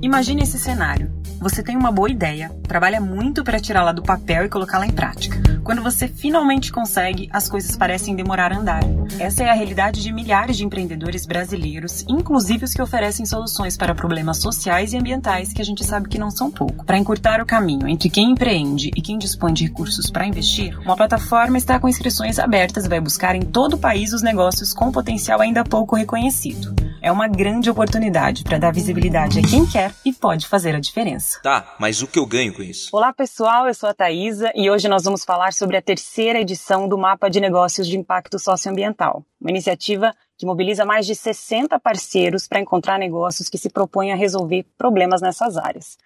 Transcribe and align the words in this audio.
Imagine 0.00 0.42
esse 0.42 0.58
cenário. 0.58 1.10
Você 1.40 1.62
tem 1.62 1.76
uma 1.76 1.90
boa 1.90 2.10
ideia, 2.10 2.50
trabalha 2.66 3.00
muito 3.00 3.44
para 3.44 3.60
tirá-la 3.60 3.92
do 3.92 4.02
papel 4.02 4.44
e 4.44 4.48
colocá-la 4.48 4.86
em 4.86 4.92
prática. 4.92 5.38
Quando 5.62 5.82
você 5.82 6.08
finalmente 6.08 6.72
consegue, 6.72 7.28
as 7.32 7.48
coisas 7.48 7.76
parecem 7.76 8.16
demorar 8.16 8.52
a 8.52 8.58
andar. 8.58 8.80
Essa 9.18 9.44
é 9.44 9.50
a 9.50 9.52
realidade 9.52 10.02
de 10.02 10.12
milhares 10.12 10.56
de 10.56 10.64
empreendedores 10.64 11.26
brasileiros, 11.26 12.04
inclusive 12.08 12.64
os 12.64 12.72
que 12.72 12.82
oferecem 12.82 13.26
soluções 13.26 13.76
para 13.76 13.94
problemas 13.94 14.38
sociais 14.38 14.92
e 14.92 14.96
ambientais 14.98 15.52
que 15.52 15.62
a 15.62 15.64
gente 15.64 15.84
sabe 15.84 16.08
que 16.08 16.18
não 16.18 16.30
são 16.30 16.50
pouco. 16.50 16.84
Para 16.84 16.98
encurtar 16.98 17.40
o 17.40 17.46
caminho 17.46 17.86
entre 17.86 18.08
quem 18.08 18.32
empreende 18.32 18.90
e 18.96 19.02
quem 19.02 19.18
dispõe 19.18 19.52
de 19.52 19.64
recursos 19.64 20.10
para 20.10 20.26
investir, 20.26 20.78
uma 20.80 20.96
plataforma 20.96 21.58
está 21.58 21.78
com 21.78 21.88
inscrições 21.88 22.38
abertas 22.38 22.84
e 22.84 22.88
vai 22.88 23.00
buscar 23.00 23.36
em 23.36 23.42
todo 23.42 23.74
o 23.74 23.78
país 23.78 24.12
os 24.12 24.22
negócios 24.22 24.72
com 24.72 24.90
potencial 24.90 25.40
ainda 25.40 25.64
pouco 25.64 25.94
reconhecido. 25.94 26.74
É 27.00 27.12
uma 27.12 27.28
grande 27.28 27.70
oportunidade 27.70 28.42
para 28.42 28.58
dar 28.58 28.72
visibilidade 28.72 29.38
a 29.38 29.42
quem 29.42 29.64
quer 29.64 29.87
e 30.04 30.12
pode 30.12 30.46
fazer 30.46 30.74
a 30.74 30.80
diferença. 30.80 31.40
Tá, 31.42 31.76
mas 31.78 32.02
o 32.02 32.06
que 32.06 32.18
eu 32.18 32.26
ganho 32.26 32.54
com 32.54 32.62
isso? 32.62 32.88
Olá 32.92 33.12
pessoal, 33.12 33.66
eu 33.66 33.74
sou 33.74 33.88
a 33.88 33.94
Thaisa 33.94 34.52
e 34.54 34.70
hoje 34.70 34.88
nós 34.88 35.04
vamos 35.04 35.24
falar 35.24 35.52
sobre 35.52 35.76
a 35.76 35.82
terceira 35.82 36.40
edição 36.40 36.88
do 36.88 36.98
Mapa 36.98 37.28
de 37.28 37.40
Negócios 37.40 37.86
de 37.86 37.96
Impacto 37.96 38.38
Socioambiental, 38.38 39.24
uma 39.40 39.50
iniciativa 39.50 40.14
que 40.36 40.46
mobiliza 40.46 40.84
mais 40.84 41.04
de 41.06 41.14
60 41.14 41.78
parceiros 41.80 42.46
para 42.46 42.60
encontrar 42.60 42.98
negócios 42.98 43.48
que 43.48 43.58
se 43.58 43.68
propõem 43.68 44.12
a 44.12 44.16
resolver 44.16 44.64
problemas 44.76 45.20
nessas 45.20 45.56
áreas. 45.56 45.98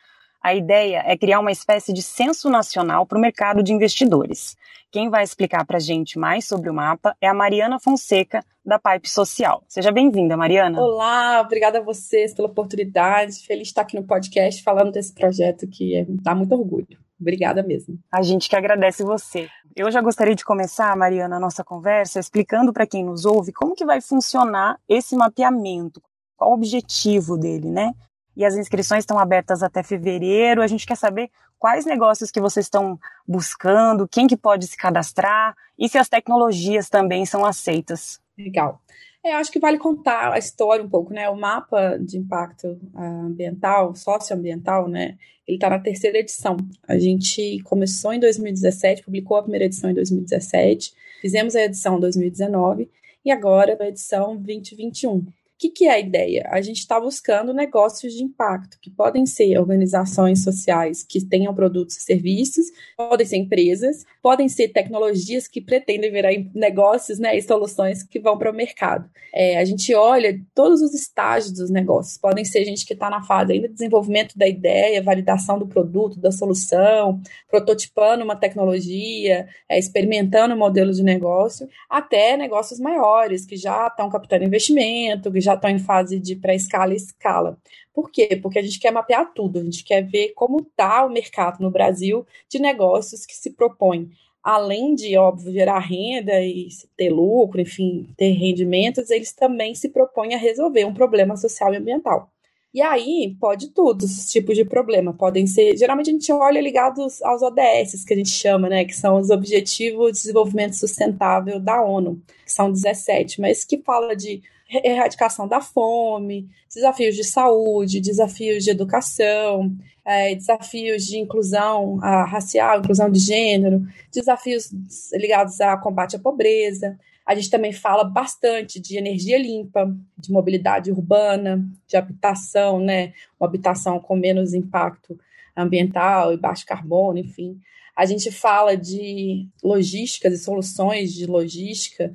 A 0.42 0.54
ideia 0.54 1.04
é 1.06 1.16
criar 1.16 1.38
uma 1.38 1.52
espécie 1.52 1.92
de 1.92 2.02
censo 2.02 2.50
nacional 2.50 3.06
para 3.06 3.16
o 3.16 3.20
mercado 3.20 3.62
de 3.62 3.72
investidores. 3.72 4.56
Quem 4.92 5.08
vai 5.08 5.24
explicar 5.24 5.64
para 5.64 5.78
a 5.78 5.80
gente 5.80 6.18
mais 6.18 6.44
sobre 6.44 6.68
o 6.68 6.74
mapa 6.74 7.16
é 7.18 7.26
a 7.26 7.32
Mariana 7.32 7.80
Fonseca, 7.80 8.44
da 8.62 8.78
Pipe 8.78 9.08
Social. 9.08 9.64
Seja 9.66 9.90
bem-vinda, 9.90 10.36
Mariana. 10.36 10.78
Olá, 10.78 11.40
obrigada 11.40 11.78
a 11.78 11.82
vocês 11.82 12.34
pela 12.34 12.46
oportunidade. 12.46 13.40
Feliz 13.46 13.62
de 13.62 13.68
estar 13.68 13.80
aqui 13.80 13.96
no 13.96 14.06
podcast 14.06 14.62
falando 14.62 14.92
desse 14.92 15.14
projeto 15.14 15.66
que 15.66 15.96
é, 15.96 16.04
dá 16.06 16.34
muito 16.34 16.54
orgulho. 16.54 16.98
Obrigada 17.18 17.62
mesmo. 17.62 17.98
A 18.12 18.20
gente 18.20 18.50
que 18.50 18.54
agradece 18.54 19.02
você. 19.02 19.48
Eu 19.74 19.90
já 19.90 20.02
gostaria 20.02 20.34
de 20.34 20.44
começar, 20.44 20.94
Mariana, 20.94 21.36
a 21.36 21.40
nossa 21.40 21.64
conversa 21.64 22.20
explicando 22.20 22.70
para 22.70 22.86
quem 22.86 23.02
nos 23.02 23.24
ouve 23.24 23.50
como 23.50 23.74
que 23.74 23.86
vai 23.86 24.02
funcionar 24.02 24.78
esse 24.86 25.16
mapeamento, 25.16 26.02
qual 26.36 26.50
o 26.50 26.54
objetivo 26.54 27.38
dele, 27.38 27.70
né? 27.70 27.94
E 28.36 28.44
as 28.44 28.56
inscrições 28.56 29.00
estão 29.00 29.18
abertas 29.18 29.62
até 29.62 29.82
fevereiro. 29.82 30.62
A 30.62 30.66
gente 30.66 30.86
quer 30.86 30.96
saber 30.96 31.30
quais 31.58 31.84
negócios 31.84 32.30
que 32.30 32.40
vocês 32.40 32.66
estão 32.66 32.98
buscando, 33.26 34.08
quem 34.08 34.26
que 34.26 34.36
pode 34.36 34.66
se 34.66 34.76
cadastrar 34.76 35.56
e 35.78 35.88
se 35.88 35.98
as 35.98 36.08
tecnologias 36.08 36.88
também 36.88 37.24
são 37.24 37.44
aceitas. 37.44 38.20
Legal. 38.36 38.80
É, 39.24 39.34
acho 39.34 39.52
que 39.52 39.60
vale 39.60 39.78
contar 39.78 40.32
a 40.32 40.38
história 40.38 40.84
um 40.84 40.88
pouco, 40.88 41.12
né? 41.12 41.28
O 41.28 41.36
mapa 41.36 41.96
de 41.96 42.18
impacto 42.18 42.76
ah, 42.94 43.26
ambiental, 43.26 43.94
socioambiental, 43.94 44.88
né? 44.88 45.16
Ele 45.46 45.56
está 45.56 45.70
na 45.70 45.78
terceira 45.78 46.18
edição. 46.18 46.56
A 46.88 46.98
gente 46.98 47.60
começou 47.62 48.12
em 48.12 48.18
2017, 48.18 49.04
publicou 49.04 49.36
a 49.36 49.42
primeira 49.42 49.66
edição 49.66 49.90
em 49.90 49.94
2017, 49.94 50.92
fizemos 51.20 51.54
a 51.54 51.62
edição 51.62 52.00
2019 52.00 52.90
e 53.24 53.30
agora 53.30 53.76
a 53.78 53.86
edição 53.86 54.36
2021 54.36 55.24
que, 55.62 55.70
que 55.70 55.84
é 55.84 55.92
a 55.92 56.00
ideia? 56.00 56.48
A 56.50 56.60
gente 56.60 56.78
está 56.78 56.98
buscando 56.98 57.54
negócios 57.54 58.14
de 58.14 58.24
impacto, 58.24 58.78
que 58.80 58.90
podem 58.90 59.24
ser 59.24 59.56
organizações 59.58 60.42
sociais 60.42 61.04
que 61.04 61.24
tenham 61.24 61.54
produtos 61.54 61.96
e 61.96 62.00
serviços, 62.00 62.66
podem 62.96 63.24
ser 63.24 63.36
empresas, 63.36 64.04
podem 64.20 64.48
ser 64.48 64.68
tecnologias 64.68 65.46
que 65.46 65.60
pretendem 65.60 66.10
virar 66.10 66.32
negócios 66.52 67.20
né, 67.20 67.36
e 67.36 67.42
soluções 67.42 68.02
que 68.02 68.18
vão 68.18 68.36
para 68.36 68.50
o 68.50 68.54
mercado. 68.54 69.08
É, 69.32 69.56
a 69.58 69.64
gente 69.64 69.94
olha 69.94 70.40
todos 70.52 70.82
os 70.82 70.94
estágios 70.94 71.52
dos 71.52 71.70
negócios, 71.70 72.18
podem 72.18 72.44
ser 72.44 72.64
gente 72.64 72.84
que 72.84 72.92
está 72.92 73.08
na 73.08 73.22
fase 73.22 73.52
ainda 73.52 73.68
de 73.68 73.74
desenvolvimento 73.74 74.36
da 74.36 74.48
ideia, 74.48 75.00
validação 75.00 75.58
do 75.58 75.66
produto, 75.66 76.18
da 76.18 76.32
solução, 76.32 77.20
prototipando 77.48 78.24
uma 78.24 78.34
tecnologia, 78.34 79.46
é, 79.68 79.78
experimentando 79.78 80.54
um 80.54 80.58
modelo 80.58 80.92
de 80.92 81.04
negócio, 81.04 81.68
até 81.88 82.36
negócios 82.36 82.80
maiores, 82.80 83.46
que 83.46 83.56
já 83.56 83.86
estão 83.86 84.10
captando 84.10 84.44
investimento, 84.44 85.30
que 85.30 85.40
já 85.40 85.51
já 85.52 85.54
estão 85.54 85.70
em 85.70 85.78
fase 85.78 86.18
de 86.18 86.36
pré-escala 86.36 86.92
e 86.92 86.96
escala. 86.96 87.58
Por 87.92 88.10
quê? 88.10 88.38
Porque 88.40 88.58
a 88.58 88.62
gente 88.62 88.80
quer 88.80 88.90
mapear 88.90 89.32
tudo, 89.34 89.58
a 89.58 89.62
gente 89.64 89.84
quer 89.84 90.02
ver 90.02 90.32
como 90.34 90.60
está 90.60 91.04
o 91.04 91.10
mercado 91.10 91.60
no 91.60 91.70
Brasil 91.70 92.26
de 92.48 92.58
negócios 92.58 93.26
que 93.26 93.34
se 93.34 93.50
propõem, 93.50 94.10
além 94.42 94.94
de, 94.94 95.16
óbvio, 95.16 95.52
gerar 95.52 95.78
renda 95.78 96.40
e 96.40 96.68
ter 96.96 97.10
lucro, 97.10 97.60
enfim, 97.60 98.08
ter 98.16 98.30
rendimentos, 98.32 99.10
eles 99.10 99.32
também 99.32 99.74
se 99.74 99.88
propõem 99.90 100.34
a 100.34 100.38
resolver 100.38 100.84
um 100.84 100.94
problema 100.94 101.36
social 101.36 101.72
e 101.72 101.76
ambiental. 101.76 102.30
E 102.74 102.80
aí, 102.80 103.36
pode 103.38 103.68
tudo, 103.68 104.06
esses 104.06 104.32
tipos 104.32 104.56
de 104.56 104.64
problema. 104.64 105.12
Podem 105.12 105.46
ser. 105.46 105.76
Geralmente 105.76 106.08
a 106.08 106.12
gente 106.14 106.32
olha 106.32 106.58
ligados 106.58 107.22
aos 107.22 107.42
ODS, 107.42 108.02
que 108.02 108.14
a 108.14 108.16
gente 108.16 108.30
chama, 108.30 108.66
né? 108.66 108.86
Que 108.86 108.96
são 108.96 109.18
os 109.18 109.28
Objetivos 109.28 110.12
de 110.12 110.18
Desenvolvimento 110.22 110.74
Sustentável 110.74 111.60
da 111.60 111.82
ONU, 111.84 112.22
que 112.46 112.50
são 112.50 112.72
17, 112.72 113.42
mas 113.42 113.62
que 113.62 113.76
fala 113.76 114.16
de 114.16 114.42
erradicação 114.84 115.46
da 115.46 115.60
fome, 115.60 116.48
desafios 116.72 117.14
de 117.14 117.24
saúde, 117.24 118.00
desafios 118.00 118.64
de 118.64 118.70
educação, 118.70 119.74
é, 120.04 120.34
desafios 120.34 121.04
de 121.06 121.18
inclusão 121.18 121.98
a, 122.02 122.24
racial, 122.24 122.78
inclusão 122.78 123.10
de 123.10 123.18
gênero, 123.18 123.86
desafios 124.12 124.70
ligados 125.12 125.60
a 125.60 125.76
combate 125.76 126.16
à 126.16 126.18
pobreza. 126.18 126.98
A 127.24 127.34
gente 127.34 127.50
também 127.50 127.72
fala 127.72 128.02
bastante 128.02 128.80
de 128.80 128.96
energia 128.96 129.38
limpa, 129.38 129.94
de 130.18 130.32
mobilidade 130.32 130.90
urbana, 130.90 131.64
de 131.86 131.96
habitação, 131.96 132.80
né? 132.80 133.12
Uma 133.38 133.46
habitação 133.46 134.00
com 134.00 134.16
menos 134.16 134.54
impacto 134.54 135.18
ambiental 135.56 136.32
e 136.32 136.36
baixo 136.36 136.66
carbono, 136.66 137.18
enfim. 137.18 137.60
A 137.94 138.04
gente 138.06 138.32
fala 138.32 138.76
de 138.76 139.46
logísticas 139.62 140.32
e 140.32 140.42
soluções 140.42 141.12
de 141.12 141.26
logística 141.26 142.12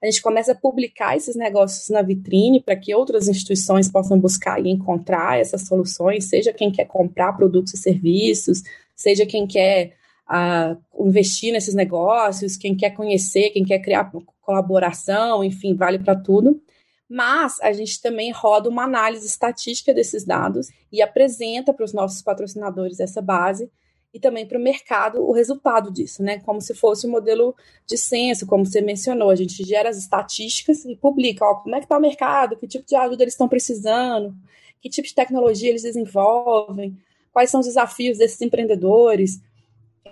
a 0.03 0.07
gente 0.07 0.23
começa 0.23 0.53
a 0.53 0.55
publicar 0.55 1.17
esses 1.17 1.37
negócios 1.37 1.89
na 1.91 2.01
vitrine 2.01 2.61
para 2.61 2.77
que 2.77 2.95
outras 2.95 3.29
instituições 3.29 3.91
possam 3.91 4.19
buscar 4.19 4.65
e 4.65 4.71
encontrar 4.71 5.39
essas 5.39 5.67
soluções, 5.67 6.25
seja 6.25 6.53
quem 6.53 6.71
quer 6.71 6.87
comprar 6.87 7.35
produtos 7.35 7.75
e 7.75 7.77
serviços, 7.77 8.63
seja 8.97 9.27
quem 9.27 9.47
quer 9.47 9.95
uh, 10.27 11.07
investir 11.07 11.53
nesses 11.53 11.75
negócios, 11.75 12.57
quem 12.57 12.75
quer 12.75 12.91
conhecer, 12.91 13.51
quem 13.51 13.65
quer 13.65 13.81
criar 13.81 14.11
colaboração, 14.41 15.45
enfim, 15.45 15.75
vale 15.75 15.99
para 15.99 16.17
tudo. 16.17 16.63
Mas 17.09 17.61
a 17.61 17.73
gente 17.73 18.01
também 18.01 18.31
roda 18.31 18.69
uma 18.69 18.85
análise 18.85 19.27
estatística 19.27 19.93
desses 19.93 20.25
dados 20.25 20.69
e 20.91 21.03
apresenta 21.03 21.75
para 21.75 21.85
os 21.85 21.93
nossos 21.93 22.23
patrocinadores 22.23 23.01
essa 23.01 23.21
base 23.21 23.71
e 24.13 24.19
também 24.19 24.47
para 24.47 24.59
o 24.59 24.63
mercado 24.63 25.23
o 25.23 25.33
resultado 25.33 25.91
disso, 25.91 26.23
né? 26.23 26.41
Como 26.41 26.61
se 26.61 26.75
fosse 26.75 27.07
um 27.07 27.11
modelo 27.11 27.55
de 27.87 27.97
censo, 27.97 28.47
como 28.47 28.67
você 28.67 28.81
mencionou, 28.81 29.31
a 29.31 29.37
gente 29.37 29.63
gera 29.65 29.89
as 29.89 29.97
estatísticas 29.97 30.85
e 30.85 30.97
publica, 30.97 31.45
ó, 31.45 31.55
como 31.57 31.75
é 31.75 31.79
que 31.79 31.85
está 31.85 31.97
o 31.97 32.01
mercado, 32.01 32.57
que 32.57 32.67
tipo 32.67 32.87
de 32.87 32.97
ajuda 32.97 33.23
eles 33.23 33.35
estão 33.35 33.49
precisando, 33.49 34.35
que 34.81 34.89
tipo 34.89 35.07
de 35.07 35.15
tecnologia 35.15 35.71
eles 35.71 35.83
desenvolvem, 35.83 36.99
quais 37.33 37.51
são 37.51 37.61
os 37.61 37.67
desafios 37.67 38.19
desses 38.19 38.41
empreendedores, 38.41 39.41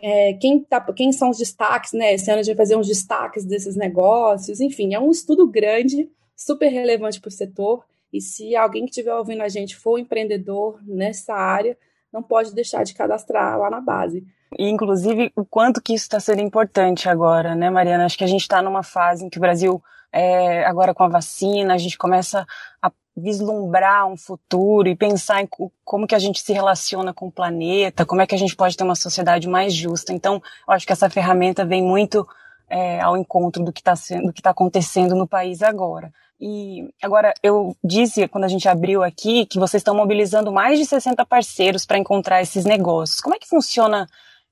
é, 0.00 0.34
quem, 0.34 0.60
tá, 0.60 0.80
quem 0.92 1.12
são 1.12 1.30
os 1.30 1.38
destaques, 1.38 1.92
né? 1.92 2.14
Esse 2.14 2.30
ano 2.30 2.40
a 2.40 2.42
gente 2.42 2.54
vai 2.54 2.64
fazer 2.64 2.76
uns 2.76 2.86
destaques 2.86 3.44
desses 3.44 3.74
negócios, 3.74 4.60
enfim, 4.60 4.94
é 4.94 5.00
um 5.00 5.10
estudo 5.10 5.46
grande, 5.46 6.08
super 6.36 6.68
relevante 6.68 7.20
para 7.20 7.28
o 7.28 7.32
setor. 7.32 7.84
E 8.12 8.20
se 8.20 8.54
alguém 8.54 8.84
que 8.84 8.90
estiver 8.90 9.14
ouvindo 9.14 9.42
a 9.42 9.48
gente 9.48 9.76
for 9.76 9.98
empreendedor 9.98 10.80
nessa 10.86 11.34
área, 11.34 11.76
não 12.12 12.22
pode 12.22 12.54
deixar 12.54 12.84
de 12.84 12.94
cadastrar 12.94 13.58
lá 13.58 13.70
na 13.70 13.80
base. 13.80 14.26
Inclusive, 14.58 15.30
o 15.36 15.44
quanto 15.44 15.82
que 15.82 15.94
isso 15.94 16.04
está 16.04 16.18
sendo 16.18 16.40
importante 16.40 17.08
agora, 17.08 17.54
né, 17.54 17.68
Mariana? 17.68 18.06
Acho 18.06 18.16
que 18.16 18.24
a 18.24 18.28
gente 18.28 18.42
está 18.42 18.62
numa 18.62 18.82
fase 18.82 19.24
em 19.24 19.28
que 19.28 19.38
o 19.38 19.40
Brasil, 19.40 19.82
é, 20.10 20.64
agora 20.64 20.94
com 20.94 21.04
a 21.04 21.08
vacina, 21.08 21.74
a 21.74 21.78
gente 21.78 21.98
começa 21.98 22.46
a 22.80 22.90
vislumbrar 23.14 24.06
um 24.06 24.16
futuro 24.16 24.88
e 24.88 24.96
pensar 24.96 25.42
em 25.42 25.48
como 25.84 26.06
que 26.06 26.14
a 26.14 26.18
gente 26.18 26.40
se 26.40 26.52
relaciona 26.52 27.12
com 27.12 27.26
o 27.26 27.32
planeta, 27.32 28.06
como 28.06 28.22
é 28.22 28.26
que 28.26 28.34
a 28.34 28.38
gente 28.38 28.56
pode 28.56 28.76
ter 28.76 28.84
uma 28.84 28.94
sociedade 28.94 29.48
mais 29.48 29.74
justa. 29.74 30.12
Então, 30.12 30.40
eu 30.66 30.74
acho 30.74 30.86
que 30.86 30.92
essa 30.92 31.10
ferramenta 31.10 31.64
vem 31.64 31.82
muito 31.82 32.26
é, 32.70 33.00
ao 33.00 33.16
encontro 33.16 33.64
do 33.64 33.72
que 33.72 33.80
está 33.80 33.96
sendo, 33.96 34.26
do 34.26 34.32
que 34.32 34.40
está 34.40 34.50
acontecendo 34.50 35.14
no 35.14 35.26
país 35.26 35.62
agora. 35.62 36.12
E 36.40 36.88
agora 37.02 37.34
eu 37.42 37.76
disse 37.82 38.28
quando 38.28 38.44
a 38.44 38.48
gente 38.48 38.68
abriu 38.68 39.02
aqui 39.02 39.44
que 39.44 39.58
vocês 39.58 39.80
estão 39.80 39.94
mobilizando 39.94 40.52
mais 40.52 40.78
de 40.78 40.84
60 40.84 41.24
parceiros 41.26 41.84
para 41.84 41.98
encontrar 41.98 42.40
esses 42.40 42.64
negócios. 42.64 43.20
Como 43.20 43.34
é 43.34 43.38
que 43.38 43.48
funciona 43.48 44.06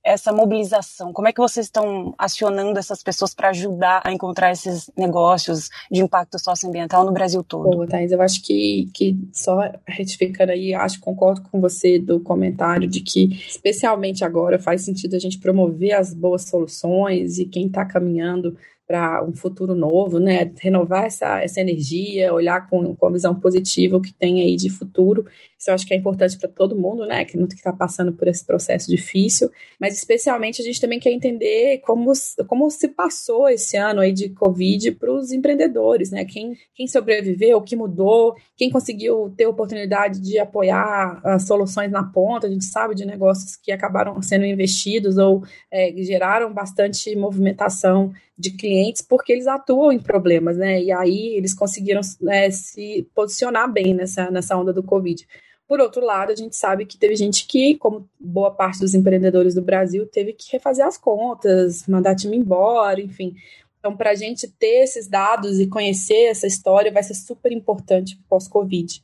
essa 0.07 0.33
mobilização? 0.33 1.13
Como 1.13 1.27
é 1.27 1.33
que 1.33 1.41
vocês 1.41 1.67
estão 1.67 2.15
acionando 2.17 2.79
essas 2.79 3.03
pessoas 3.03 3.35
para 3.35 3.51
ajudar 3.51 4.03
a 4.05 4.13
encontrar 4.13 4.53
esses 4.53 4.91
negócios 4.97 5.69
de 5.91 6.01
impacto 6.01 6.39
socioambiental 6.39 7.05
no 7.05 7.13
Brasil 7.13 7.43
todo? 7.43 7.71
Boa, 7.71 7.87
Thais, 7.89 8.13
eu 8.13 8.23
acho 8.23 8.43
que, 8.43 8.89
que 8.95 9.17
só 9.33 9.59
retificando 9.87 10.53
aí, 10.53 10.73
acho 10.75 11.01
concordo 11.01 11.43
com 11.51 11.61
você 11.61 11.99
do 11.99 12.21
comentário 12.21 12.89
de 12.89 13.01
que, 13.01 13.45
especialmente 13.49 14.25
agora, 14.25 14.59
faz 14.59 14.83
sentido 14.83 15.15
a 15.15 15.19
gente 15.19 15.39
promover 15.39 15.93
as 15.93 16.15
boas 16.15 16.43
soluções 16.49 17.39
e 17.39 17.45
quem 17.45 17.67
está 17.67 17.85
caminhando 17.85 18.57
para 18.87 19.25
um 19.25 19.35
futuro 19.35 19.75
novo, 19.75 20.21
né? 20.21 20.51
Renovar 20.61 21.05
essa, 21.07 21.43
essa 21.43 21.61
energia, 21.61 22.33
olhar 22.33 22.69
com, 22.71 22.95
com 22.95 23.07
a 23.07 23.11
visão 23.11 23.35
positiva 23.35 23.97
o 23.97 24.01
que 24.01 24.13
tem 24.13 24.41
aí 24.41 24.55
de 24.55 24.71
futuro. 24.71 25.27
Isso 25.59 25.71
eu 25.71 25.75
acho 25.75 25.87
que 25.87 25.93
é 25.93 25.97
importante 25.97 26.39
para 26.39 26.49
todo 26.49 26.79
mundo, 26.79 27.05
né? 27.05 27.25
Que 27.25 27.37
não 27.37 27.47
está 27.47 27.73
passando 27.73 28.13
por 28.13 28.29
esse 28.29 28.47
processo 28.47 28.89
difícil. 28.89 29.51
Mas 29.81 29.97
especialmente 29.97 30.63
a 30.63 30.65
gente 30.65 30.81
também 30.81 31.01
quer 31.01 31.11
entender 31.11 31.79
como, 31.79 32.13
como 32.47 32.71
se 32.71 32.87
passou 32.89 33.49
esse 33.49 33.77
ano 33.77 34.01
aí 34.01 34.13
de 34.13 34.29
Covid 34.29 34.93
para 34.93 35.13
os 35.13 35.33
empreendedores, 35.33 36.13
né? 36.13 36.25
Quem, 36.25 36.57
quem 36.73 36.87
sobreviveu, 36.87 37.59
o 37.59 37.63
que 37.63 37.75
mudou, 37.75 38.37
quem 38.57 38.71
conseguiu 38.71 39.35
ter 39.37 39.47
oportunidade 39.47 40.21
de 40.21 40.39
apoiar 40.39 41.21
as 41.25 41.45
soluções 41.45 41.91
na 41.91 42.05
ponta. 42.05 42.47
A 42.47 42.51
gente 42.51 42.65
sabe 42.65 42.95
de 42.95 43.05
negócios 43.05 43.57
que 43.57 43.73
acabaram 43.73 44.23
sendo 44.23 44.47
investidos 44.47 45.19
ou 45.19 45.43
é, 45.73 45.93
geraram 46.05 46.53
bastante 46.53 47.17
movimentação 47.17 48.13
de 48.39 48.51
clientes 48.51 49.03
porque 49.03 49.33
eles 49.33 49.47
atuam 49.47 49.91
em 49.91 49.99
problemas, 49.99 50.57
né? 50.57 50.83
E 50.83 50.93
aí 50.93 51.35
eles 51.37 51.55
conseguiram 51.55 52.01
é, 52.29 52.51
se 52.51 53.09
posicionar 53.15 53.71
bem 53.73 53.95
nessa, 53.95 54.31
nessa 54.31 54.57
onda 54.57 54.73
do 54.73 54.83
Covid. 54.83 55.27
Por 55.67 55.81
outro 55.81 56.05
lado, 56.05 56.31
a 56.31 56.37
gente 56.37 56.55
sabe 56.55 56.87
que 56.87 56.97
teve 56.97 57.17
gente 57.17 57.47
que, 57.47 57.77
como 57.77 58.09
boa 58.21 58.53
parte 58.53 58.79
dos 58.79 58.95
empreendedores 58.95 59.55
do 59.55 59.63
Brasil, 59.63 60.07
teve 60.07 60.33
que 60.33 60.53
refazer 60.53 60.87
as 60.87 60.97
contas, 60.97 61.87
mandar 61.89 62.15
time 62.15 62.37
embora, 62.37 63.01
enfim. 63.01 63.35
Então, 63.79 63.97
para 63.97 64.11
a 64.11 64.15
gente 64.15 64.47
ter 64.47 64.85
esses 64.85 65.09
dados 65.09 65.59
e 65.59 65.67
conhecer 65.67 66.27
essa 66.27 66.47
história, 66.47 66.93
vai 66.93 67.03
ser 67.03 67.15
super 67.15 67.51
importante 67.51 68.19
pós-Covid. 68.29 69.03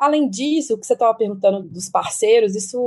Além 0.00 0.30
disso, 0.30 0.72
o 0.72 0.78
que 0.78 0.86
você 0.86 0.94
estava 0.94 1.12
perguntando 1.12 1.62
dos 1.62 1.90
parceiros, 1.90 2.56
isso 2.56 2.80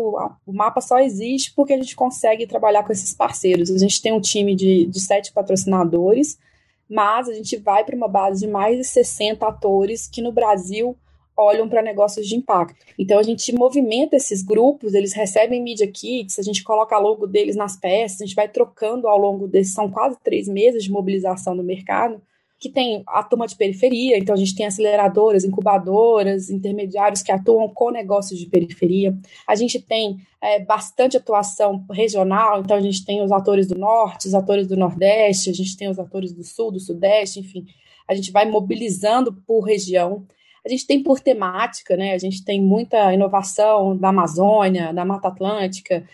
o 0.47 0.51
mapa 0.51 0.81
só 0.81 0.97
existe 0.97 1.53
porque 1.53 1.71
a 1.71 1.77
gente 1.77 1.95
consegue 1.95 2.47
trabalhar 2.47 2.83
com 2.83 2.91
esses 2.91 3.13
parceiros. 3.13 3.69
A 3.69 3.77
gente 3.77 4.01
tem 4.01 4.11
um 4.11 4.19
time 4.19 4.55
de, 4.55 4.87
de 4.87 4.99
sete 4.99 5.31
patrocinadores, 5.31 6.39
mas 6.89 7.29
a 7.29 7.33
gente 7.35 7.55
vai 7.57 7.85
para 7.85 7.95
uma 7.95 8.07
base 8.07 8.47
de 8.47 8.51
mais 8.51 8.79
de 8.79 8.83
60 8.83 9.47
atores 9.47 10.07
que 10.07 10.23
no 10.23 10.31
Brasil 10.31 10.97
olham 11.37 11.69
para 11.69 11.83
negócios 11.83 12.27
de 12.27 12.35
impacto. 12.35 12.83
Então 12.97 13.19
a 13.19 13.23
gente 13.23 13.53
movimenta 13.53 14.15
esses 14.15 14.41
grupos, 14.41 14.95
eles 14.95 15.13
recebem 15.13 15.61
media 15.61 15.85
kits, 15.85 16.39
a 16.39 16.43
gente 16.43 16.63
coloca 16.63 16.97
logo 16.97 17.27
deles 17.27 17.55
nas 17.55 17.77
peças, 17.77 18.21
a 18.21 18.25
gente 18.25 18.35
vai 18.35 18.47
trocando 18.47 19.07
ao 19.07 19.19
longo 19.19 19.47
desses, 19.47 19.75
são 19.75 19.87
quase 19.87 20.17
três 20.23 20.47
meses 20.47 20.83
de 20.83 20.91
mobilização 20.91 21.53
no 21.53 21.63
mercado 21.63 22.19
que 22.63 22.69
tem 22.69 23.03
a 23.05 23.21
turma 23.21 23.45
de 23.45 23.57
periferia, 23.57 24.17
então 24.17 24.33
a 24.33 24.37
gente 24.37 24.55
tem 24.55 24.65
aceleradoras, 24.65 25.43
incubadoras, 25.43 26.49
intermediários 26.49 27.21
que 27.21 27.29
atuam 27.29 27.67
com 27.67 27.91
negócios 27.91 28.39
de 28.39 28.45
periferia. 28.45 29.13
A 29.45 29.53
gente 29.53 29.81
tem 29.81 30.15
é, 30.41 30.63
bastante 30.63 31.17
atuação 31.17 31.85
regional, 31.91 32.61
então 32.61 32.77
a 32.77 32.81
gente 32.81 33.03
tem 33.03 33.21
os 33.21 33.33
atores 33.33 33.67
do 33.67 33.77
norte, 33.77 34.29
os 34.29 34.33
atores 34.33 34.65
do 34.65 34.77
nordeste, 34.77 35.49
a 35.49 35.53
gente 35.53 35.75
tem 35.75 35.89
os 35.89 35.99
atores 35.99 36.31
do 36.31 36.41
sul, 36.41 36.71
do 36.71 36.79
sudeste, 36.79 37.41
enfim. 37.41 37.65
A 38.07 38.15
gente 38.15 38.31
vai 38.31 38.49
mobilizando 38.49 39.33
por 39.45 39.59
região. 39.59 40.25
A 40.65 40.69
gente 40.69 40.87
tem 40.87 41.03
por 41.03 41.19
temática, 41.19 41.97
né? 41.97 42.13
A 42.13 42.17
gente 42.17 42.45
tem 42.45 42.61
muita 42.61 43.13
inovação 43.13 43.97
da 43.97 44.07
Amazônia, 44.07 44.93
da 44.93 45.03
Mata 45.03 45.27
Atlântica, 45.27 46.07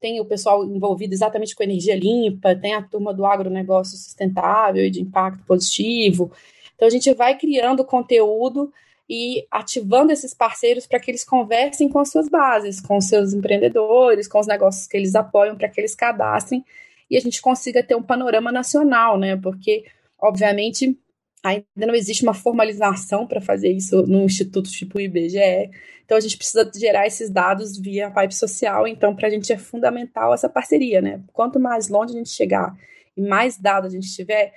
tem 0.00 0.20
o 0.20 0.24
pessoal 0.24 0.64
envolvido 0.64 1.14
exatamente 1.14 1.54
com 1.54 1.62
energia 1.62 1.96
limpa, 1.96 2.54
tem 2.54 2.74
a 2.74 2.82
turma 2.82 3.14
do 3.14 3.24
agronegócio 3.24 3.96
sustentável 3.96 4.84
e 4.84 4.90
de 4.90 5.00
impacto 5.00 5.44
positivo. 5.44 6.30
Então 6.74 6.86
a 6.86 6.90
gente 6.90 7.12
vai 7.14 7.36
criando 7.38 7.84
conteúdo 7.84 8.72
e 9.08 9.46
ativando 9.50 10.12
esses 10.12 10.34
parceiros 10.34 10.86
para 10.86 10.98
que 10.98 11.10
eles 11.10 11.24
conversem 11.24 11.88
com 11.88 11.98
as 11.98 12.10
suas 12.10 12.28
bases, 12.28 12.80
com 12.80 12.96
os 12.96 13.06
seus 13.06 13.32
empreendedores, 13.32 14.28
com 14.28 14.40
os 14.40 14.46
negócios 14.46 14.86
que 14.86 14.96
eles 14.96 15.14
apoiam, 15.14 15.56
para 15.56 15.68
que 15.68 15.80
eles 15.80 15.94
cadastrem 15.94 16.64
e 17.10 17.16
a 17.16 17.20
gente 17.20 17.40
consiga 17.40 17.82
ter 17.82 17.94
um 17.94 18.02
panorama 18.02 18.50
nacional, 18.50 19.18
né? 19.18 19.36
Porque, 19.36 19.84
obviamente, 20.18 20.98
ainda 21.46 21.86
não 21.86 21.94
existe 21.94 22.22
uma 22.22 22.34
formalização 22.34 23.26
para 23.26 23.40
fazer 23.40 23.70
isso 23.70 24.02
no 24.06 24.24
instituto 24.24 24.70
tipo 24.70 25.00
IBGE. 25.00 25.70
Então 26.04 26.16
a 26.16 26.20
gente 26.20 26.36
precisa 26.36 26.68
gerar 26.74 27.06
esses 27.06 27.30
dados 27.30 27.78
via 27.78 28.10
pipe 28.10 28.34
social. 28.34 28.86
Então 28.86 29.14
para 29.14 29.28
a 29.28 29.30
gente 29.30 29.52
é 29.52 29.58
fundamental 29.58 30.34
essa 30.34 30.48
parceria, 30.48 31.00
né? 31.00 31.20
Quanto 31.32 31.60
mais 31.60 31.88
longe 31.88 32.14
a 32.14 32.18
gente 32.18 32.30
chegar 32.30 32.76
e 33.16 33.22
mais 33.22 33.58
dados 33.58 33.92
a 33.92 33.96
gente 33.96 34.12
tiver, 34.12 34.52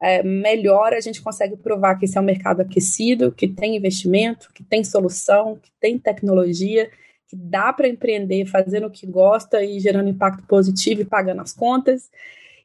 é, 0.00 0.22
melhor 0.22 0.92
a 0.92 1.00
gente 1.00 1.22
consegue 1.22 1.56
provar 1.56 1.96
que 1.96 2.04
esse 2.04 2.16
é 2.16 2.20
um 2.20 2.24
mercado 2.24 2.60
aquecido, 2.60 3.32
que 3.32 3.48
tem 3.48 3.76
investimento, 3.76 4.50
que 4.52 4.62
tem 4.62 4.84
solução, 4.84 5.56
que 5.56 5.70
tem 5.80 5.98
tecnologia, 5.98 6.90
que 7.26 7.36
dá 7.36 7.72
para 7.72 7.88
empreender 7.88 8.46
fazendo 8.46 8.86
o 8.86 8.90
que 8.90 9.06
gosta 9.06 9.64
e 9.64 9.80
gerando 9.80 10.10
impacto 10.10 10.46
positivo 10.46 11.00
e 11.00 11.04
pagando 11.06 11.40
as 11.40 11.52
contas 11.52 12.10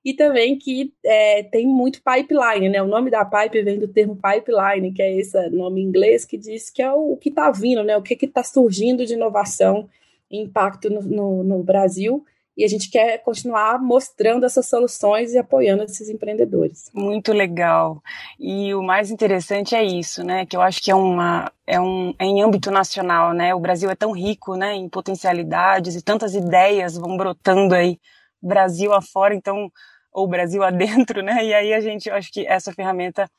e 0.03 0.13
também 0.13 0.57
que 0.57 0.93
é, 1.03 1.43
tem 1.43 1.67
muito 1.67 2.01
pipeline, 2.01 2.69
né? 2.69 2.81
O 2.81 2.87
nome 2.87 3.11
da 3.11 3.25
pipe 3.25 3.61
vem 3.61 3.77
do 3.77 3.87
termo 3.87 4.15
pipeline, 4.15 4.93
que 4.93 5.01
é 5.01 5.13
esse 5.17 5.49
nome 5.49 5.81
em 5.81 5.85
inglês 5.85 6.25
que 6.25 6.37
diz 6.37 6.69
que 6.69 6.81
é 6.81 6.91
o, 6.91 7.17
que 7.17 7.29
está 7.29 7.51
vindo, 7.51 7.83
né? 7.83 7.97
O 7.97 8.01
que 8.01 8.17
está 8.25 8.43
surgindo 8.43 9.05
de 9.05 9.13
inovação 9.13 9.89
e 10.31 10.39
impacto 10.39 10.89
no, 10.89 11.01
no, 11.01 11.43
no 11.43 11.63
Brasil 11.63 12.23
e 12.59 12.65
a 12.65 12.67
gente 12.67 12.89
quer 12.89 13.19
continuar 13.19 13.81
mostrando 13.81 14.45
essas 14.45 14.67
soluções 14.67 15.33
e 15.33 15.37
apoiando 15.37 15.83
esses 15.83 16.09
empreendedores. 16.09 16.91
Muito 16.93 17.31
legal. 17.31 18.03
E 18.37 18.73
o 18.75 18.83
mais 18.83 19.09
interessante 19.09 19.75
é 19.75 19.81
isso, 19.81 20.25
né? 20.25 20.45
Que 20.45 20.57
eu 20.57 20.61
acho 20.61 20.81
que 20.81 20.91
é 20.91 20.95
uma 20.95 21.49
é 21.65 21.79
um 21.79 22.13
é 22.19 22.25
em 22.25 22.41
âmbito 22.41 22.69
nacional, 22.69 23.33
né? 23.33 23.55
O 23.55 23.61
Brasil 23.61 23.89
é 23.89 23.95
tão 23.95 24.11
rico, 24.11 24.57
né, 24.57 24.75
em 24.75 24.89
potencialidades 24.89 25.95
e 25.95 26.01
tantas 26.01 26.35
ideias 26.35 26.97
vão 26.97 27.15
brotando 27.15 27.73
aí 27.73 27.97
Brasil 28.41 28.93
afora, 28.93 29.33
então, 29.35 29.71
ou 30.11 30.27
Brasil 30.27 30.61
adentro, 30.63 31.21
né? 31.21 31.43
E 31.43 31.53
aí 31.53 31.73
a 31.73 31.81
gente, 31.81 32.09
eu 32.09 32.15
acho 32.15 32.31
que 32.31 32.45
essa 32.47 32.73
ferramenta 32.73 33.29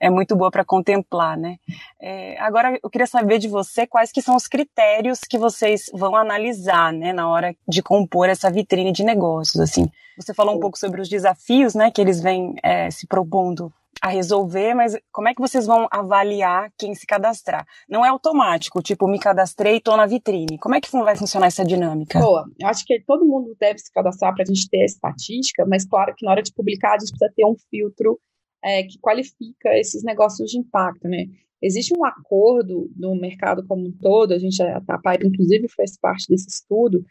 é 0.00 0.08
muito 0.08 0.36
boa 0.36 0.50
para 0.50 0.64
contemplar, 0.64 1.36
né? 1.36 1.56
É, 2.00 2.38
agora 2.40 2.78
eu 2.82 2.88
queria 2.88 3.06
saber 3.06 3.38
de 3.38 3.48
você 3.48 3.86
quais 3.86 4.12
que 4.12 4.22
são 4.22 4.36
os 4.36 4.46
critérios 4.46 5.20
que 5.20 5.36
vocês 5.36 5.90
vão 5.92 6.14
analisar, 6.14 6.92
né, 6.92 7.12
na 7.12 7.28
hora 7.28 7.54
de 7.66 7.82
compor 7.82 8.28
essa 8.28 8.50
vitrine 8.50 8.92
de 8.92 9.02
negócios, 9.02 9.60
assim. 9.60 9.90
Você 10.16 10.32
falou 10.32 10.56
um 10.56 10.60
pouco 10.60 10.78
sobre 10.78 11.00
os 11.00 11.08
desafios, 11.08 11.74
né, 11.74 11.90
que 11.90 12.00
eles 12.00 12.20
vêm 12.20 12.54
é, 12.62 12.90
se 12.90 13.06
propondo 13.06 13.72
a 14.02 14.08
resolver, 14.08 14.74
mas 14.74 14.96
como 15.12 15.28
é 15.28 15.34
que 15.34 15.40
vocês 15.40 15.66
vão 15.66 15.86
avaliar 15.90 16.72
quem 16.78 16.94
se 16.94 17.06
cadastrar? 17.06 17.66
Não 17.88 18.04
é 18.04 18.08
automático, 18.08 18.82
tipo, 18.82 19.08
me 19.08 19.18
cadastrei 19.18 19.76
e 19.76 19.80
tô 19.80 19.96
na 19.96 20.06
vitrine. 20.06 20.58
Como 20.58 20.74
é 20.74 20.80
que 20.80 20.90
vai 20.90 21.16
funcionar 21.16 21.46
essa 21.46 21.64
dinâmica? 21.64 22.18
Boa, 22.18 22.44
eu 22.58 22.68
acho 22.68 22.84
que 22.84 23.00
todo 23.06 23.26
mundo 23.26 23.56
deve 23.58 23.78
se 23.78 23.92
cadastrar 23.92 24.34
para 24.34 24.42
a 24.42 24.46
gente 24.46 24.68
ter 24.68 24.82
a 24.82 24.84
estatística, 24.84 25.66
mas 25.66 25.86
claro 25.86 26.14
que 26.16 26.24
na 26.24 26.32
hora 26.32 26.42
de 26.42 26.52
publicar 26.52 26.94
a 26.94 26.98
gente 26.98 27.10
precisa 27.10 27.32
ter 27.34 27.44
um 27.44 27.56
filtro 27.70 28.18
é, 28.64 28.82
que 28.82 28.98
qualifica 29.00 29.76
esses 29.76 30.02
negócios 30.02 30.50
de 30.50 30.58
impacto, 30.58 31.08
né? 31.08 31.26
Existe 31.60 31.92
um 31.96 32.04
acordo 32.04 32.88
no 32.96 33.18
mercado 33.20 33.66
como 33.66 33.86
um 33.86 33.92
todo, 33.92 34.32
a 34.32 34.38
gente, 34.38 34.62
a 34.62 34.80
Pipe, 34.80 35.26
inclusive, 35.26 35.66
faz 35.68 35.98
parte 35.98 36.26
desse 36.28 36.48
estudo, 36.48 37.04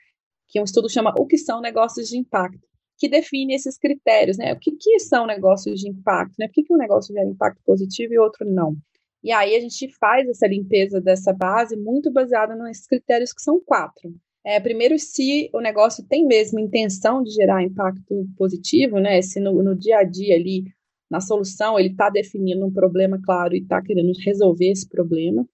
que 0.47 0.57
é 0.57 0.61
um 0.61 0.65
estudo 0.65 0.89
chama 0.89 1.13
O 1.17 1.25
que 1.25 1.37
são 1.37 1.59
negócios 1.59 2.07
de 2.07 2.17
impacto 2.17 2.65
que 2.97 3.07
define 3.07 3.53
esses 3.53 3.77
critérios, 3.77 4.37
né? 4.37 4.53
O 4.53 4.59
que, 4.59 4.71
que 4.71 4.99
são 4.99 5.27
negócios 5.27 5.79
de 5.79 5.89
impacto, 5.89 6.33
né? 6.39 6.47
Por 6.47 6.53
que, 6.53 6.63
que 6.63 6.73
um 6.73 6.77
negócio 6.77 7.13
gera 7.13 7.29
impacto 7.29 7.61
positivo 7.65 8.13
e 8.13 8.19
outro 8.19 8.45
não? 8.45 8.75
E 9.23 9.31
aí 9.31 9.55
a 9.55 9.59
gente 9.59 9.89
faz 9.99 10.27
essa 10.27 10.47
limpeza 10.47 11.01
dessa 11.01 11.33
base 11.33 11.75
muito 11.75 12.11
baseada 12.11 12.55
nesses 12.55 12.87
critérios 12.87 13.33
que 13.33 13.41
são 13.41 13.59
quatro. 13.59 14.13
É, 14.45 14.59
primeiro, 14.59 14.97
se 14.97 15.49
o 15.53 15.59
negócio 15.59 16.05
tem 16.07 16.25
mesmo 16.25 16.59
intenção 16.59 17.21
de 17.21 17.31
gerar 17.31 17.63
impacto 17.63 18.25
positivo, 18.37 18.99
né? 18.99 19.21
Se 19.21 19.39
no, 19.39 19.61
no 19.61 19.75
dia 19.75 19.99
a 19.99 20.03
dia 20.03 20.35
ali, 20.35 20.63
na 21.09 21.19
solução, 21.19 21.77
ele 21.77 21.89
está 21.89 22.09
definindo 22.09 22.65
um 22.65 22.71
problema 22.71 23.19
claro 23.21 23.55
e 23.55 23.59
está 23.59 23.81
querendo 23.81 24.11
resolver 24.23 24.71
esse 24.71 24.87
problema. 24.87 25.45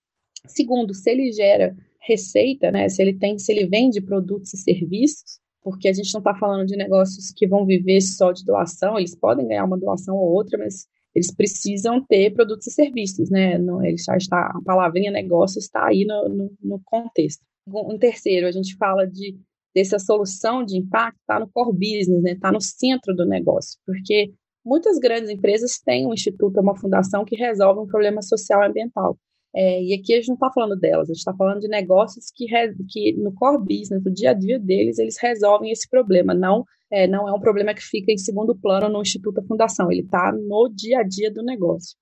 Segundo, 0.45 0.93
se 0.93 1.09
ele 1.09 1.31
gera 1.31 1.75
receita, 1.99 2.71
né? 2.71 2.89
Se 2.89 3.01
ele 3.01 3.17
tem, 3.17 3.39
se 3.39 3.51
ele 3.51 3.65
vende 3.65 4.01
produtos 4.01 4.53
e 4.53 4.57
serviços, 4.57 5.39
porque 5.63 5.87
a 5.87 5.93
gente 5.93 6.13
não 6.13 6.19
está 6.19 6.35
falando 6.35 6.65
de 6.65 6.75
negócios 6.75 7.31
que 7.31 7.47
vão 7.47 7.65
viver 7.65 8.01
só 8.01 8.31
de 8.31 8.43
doação, 8.45 8.97
eles 8.97 9.15
podem 9.15 9.47
ganhar 9.47 9.65
uma 9.65 9.77
doação 9.77 10.15
ou 10.15 10.33
outra, 10.33 10.57
mas 10.57 10.87
eles 11.15 11.33
precisam 11.33 12.03
ter 12.05 12.33
produtos 12.33 12.67
e 12.67 12.71
serviços, 12.71 13.29
né? 13.29 13.57
Não, 13.57 13.83
ele 13.83 13.97
já 13.97 14.17
está, 14.17 14.47
a 14.47 14.61
palavrinha 14.65 15.11
negócio 15.11 15.59
está 15.59 15.87
aí 15.87 16.05
no, 16.05 16.27
no, 16.27 16.51
no 16.61 16.81
contexto. 16.83 17.43
Um 17.67 17.97
terceiro, 17.97 18.47
a 18.47 18.51
gente 18.51 18.75
fala 18.75 19.05
de 19.07 19.37
dessa 19.73 19.97
solução 19.97 20.63
de 20.63 20.77
impacto 20.77 21.17
está 21.19 21.39
no 21.39 21.49
core 21.51 21.73
business, 21.73 22.21
né? 22.21 22.33
Está 22.33 22.51
no 22.51 22.61
centro 22.61 23.15
do 23.15 23.25
negócio, 23.25 23.79
porque 23.85 24.31
muitas 24.63 24.99
grandes 24.99 25.29
empresas 25.29 25.79
têm 25.79 26.05
um 26.05 26.13
instituto, 26.13 26.59
uma 26.59 26.77
fundação 26.77 27.25
que 27.25 27.35
resolve 27.35 27.81
um 27.81 27.87
problema 27.87 28.21
social 28.21 28.61
e 28.61 28.67
ambiental. 28.67 29.17
É, 29.55 29.83
e 29.83 29.93
aqui 29.93 30.13
a 30.13 30.17
gente 30.17 30.29
não 30.29 30.35
está 30.35 30.51
falando 30.51 30.75
delas, 30.75 31.09
a 31.09 31.13
gente 31.13 31.19
está 31.19 31.33
falando 31.33 31.59
de 31.59 31.67
negócios 31.67 32.31
que, 32.33 32.47
que 32.89 33.13
no 33.13 33.31
core 33.33 33.59
business, 33.59 34.03
no 34.03 34.11
dia 34.11 34.31
a 34.31 34.33
dia 34.33 34.59
deles, 34.59 34.97
eles 34.97 35.17
resolvem 35.19 35.71
esse 35.71 35.87
problema. 35.87 36.33
Não 36.33 36.65
é, 36.91 37.07
não 37.07 37.27
é 37.27 37.33
um 37.33 37.39
problema 37.39 37.73
que 37.73 37.81
fica 37.81 38.11
em 38.11 38.17
segundo 38.17 38.55
plano 38.55 38.89
no 38.89 39.01
Instituto 39.01 39.35
da 39.35 39.47
Fundação, 39.47 39.91
ele 39.91 40.01
está 40.01 40.31
no 40.31 40.69
dia 40.69 40.99
a 40.99 41.03
dia 41.03 41.31
do 41.31 41.43
negócio. 41.43 41.97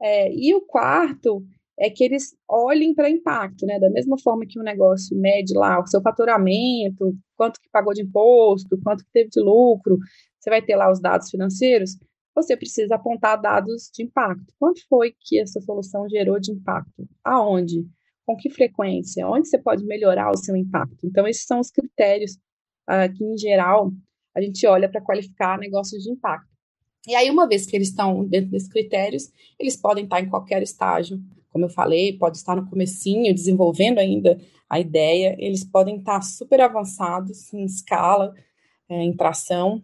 É, 0.00 0.32
e 0.32 0.54
o 0.54 0.60
quarto 0.60 1.42
é 1.78 1.90
que 1.90 2.04
eles 2.04 2.34
olhem 2.48 2.94
para 2.94 3.10
impacto, 3.10 3.66
né? 3.66 3.78
Da 3.78 3.90
mesma 3.90 4.16
forma 4.18 4.46
que 4.46 4.58
o 4.58 4.62
negócio 4.62 5.16
mede 5.16 5.52
lá 5.54 5.80
o 5.80 5.86
seu 5.86 6.00
faturamento, 6.00 7.14
quanto 7.36 7.60
que 7.60 7.68
pagou 7.70 7.92
de 7.92 8.02
imposto, 8.02 8.78
quanto 8.82 9.04
que 9.04 9.10
teve 9.12 9.30
de 9.30 9.40
lucro, 9.40 9.98
você 10.38 10.48
vai 10.48 10.62
ter 10.62 10.76
lá 10.76 10.90
os 10.90 11.00
dados 11.00 11.28
financeiros, 11.28 11.96
você 12.36 12.54
precisa 12.54 12.96
apontar 12.96 13.40
dados 13.40 13.90
de 13.92 14.04
impacto. 14.04 14.52
Quanto 14.58 14.86
foi 14.88 15.14
que 15.18 15.40
essa 15.40 15.58
solução 15.62 16.06
gerou 16.06 16.38
de 16.38 16.52
impacto? 16.52 17.08
Aonde? 17.24 17.86
Com 18.26 18.36
que 18.36 18.50
frequência? 18.50 19.26
Onde 19.26 19.48
você 19.48 19.58
pode 19.58 19.84
melhorar 19.86 20.30
o 20.30 20.36
seu 20.36 20.54
impacto? 20.54 20.98
Então, 21.04 21.26
esses 21.26 21.46
são 21.46 21.60
os 21.60 21.70
critérios 21.70 22.32
uh, 22.88 23.12
que, 23.16 23.24
em 23.24 23.38
geral, 23.38 23.90
a 24.36 24.42
gente 24.42 24.66
olha 24.66 24.88
para 24.88 25.00
qualificar 25.00 25.58
negócios 25.58 26.02
de 26.02 26.10
impacto. 26.10 26.54
E 27.06 27.14
aí, 27.14 27.30
uma 27.30 27.48
vez 27.48 27.64
que 27.64 27.74
eles 27.74 27.88
estão 27.88 28.24
dentro 28.26 28.50
desses 28.50 28.68
critérios, 28.68 29.30
eles 29.58 29.76
podem 29.76 30.04
estar 30.04 30.20
em 30.20 30.28
qualquer 30.28 30.62
estágio, 30.62 31.18
como 31.48 31.64
eu 31.64 31.70
falei, 31.70 32.18
pode 32.18 32.36
estar 32.36 32.54
no 32.54 32.68
comecinho, 32.68 33.32
desenvolvendo 33.32 33.98
ainda 33.98 34.38
a 34.68 34.78
ideia, 34.78 35.34
eles 35.38 35.64
podem 35.64 35.96
estar 35.96 36.20
super 36.20 36.60
avançados 36.60 37.50
em 37.54 37.64
escala, 37.64 38.34
é, 38.90 39.02
em 39.02 39.16
tração, 39.16 39.82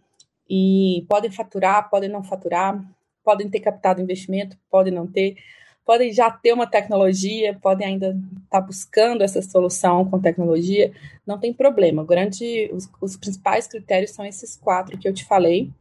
e 0.49 1.05
podem 1.09 1.31
faturar, 1.31 1.89
podem 1.89 2.09
não 2.09 2.23
faturar, 2.23 2.83
podem 3.23 3.49
ter 3.49 3.59
captado 3.59 4.01
investimento, 4.01 4.57
podem 4.69 4.93
não 4.93 5.07
ter, 5.07 5.37
podem 5.85 6.11
já 6.11 6.29
ter 6.29 6.53
uma 6.53 6.67
tecnologia, 6.67 7.57
podem 7.61 7.87
ainda 7.87 8.09
estar 8.09 8.59
tá 8.59 8.61
buscando 8.61 9.23
essa 9.23 9.41
solução 9.41 10.09
com 10.09 10.19
tecnologia, 10.19 10.91
não 11.25 11.39
tem 11.39 11.53
problema. 11.53 12.03
Grande, 12.03 12.69
os, 12.73 12.89
os 13.01 13.15
principais 13.17 13.67
critérios 13.67 14.11
são 14.11 14.25
esses 14.25 14.55
quatro 14.57 14.97
que 14.97 15.07
eu 15.07 15.13
te 15.13 15.25
falei, 15.25 15.71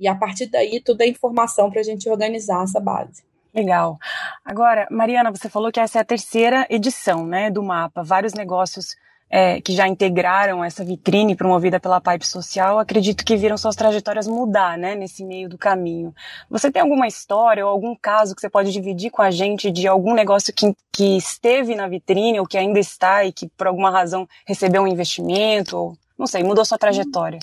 e 0.00 0.06
a 0.06 0.14
partir 0.14 0.46
daí 0.46 0.80
tudo 0.80 1.02
é 1.02 1.06
informação 1.06 1.70
para 1.70 1.80
a 1.80 1.84
gente 1.84 2.08
organizar 2.08 2.62
essa 2.62 2.80
base. 2.80 3.22
Legal. 3.54 3.98
Agora, 4.44 4.86
Mariana, 4.90 5.30
você 5.30 5.48
falou 5.48 5.72
que 5.72 5.80
essa 5.80 5.98
é 5.98 6.02
a 6.02 6.04
terceira 6.04 6.66
edição, 6.70 7.26
né, 7.26 7.50
do 7.50 7.62
mapa. 7.62 8.02
Vários 8.02 8.34
negócios 8.34 8.94
é, 9.30 9.60
que 9.60 9.74
já 9.74 9.86
integraram 9.86 10.64
essa 10.64 10.84
vitrine 10.84 11.36
promovida 11.36 11.78
pela 11.78 12.00
Pipe 12.00 12.26
Social, 12.26 12.78
acredito 12.78 13.24
que 13.24 13.36
viram 13.36 13.58
suas 13.58 13.76
trajetórias 13.76 14.26
mudar, 14.26 14.78
né, 14.78 14.94
nesse 14.94 15.24
meio 15.24 15.48
do 15.48 15.58
caminho. 15.58 16.14
Você 16.48 16.70
tem 16.70 16.80
alguma 16.80 17.06
história 17.06 17.64
ou 17.64 17.70
algum 17.70 17.94
caso 17.94 18.34
que 18.34 18.40
você 18.40 18.48
pode 18.48 18.72
dividir 18.72 19.10
com 19.10 19.20
a 19.20 19.30
gente 19.30 19.70
de 19.70 19.86
algum 19.86 20.14
negócio 20.14 20.52
que, 20.52 20.74
que 20.92 21.16
esteve 21.16 21.74
na 21.74 21.86
vitrine 21.86 22.40
ou 22.40 22.46
que 22.46 22.56
ainda 22.56 22.78
está 22.78 23.24
e 23.24 23.32
que 23.32 23.48
por 23.48 23.66
alguma 23.66 23.90
razão 23.90 24.26
recebeu 24.46 24.82
um 24.82 24.88
investimento 24.88 25.76
ou, 25.76 25.98
não 26.18 26.26
sei, 26.26 26.42
mudou 26.42 26.64
sua 26.64 26.78
trajetória? 26.78 27.38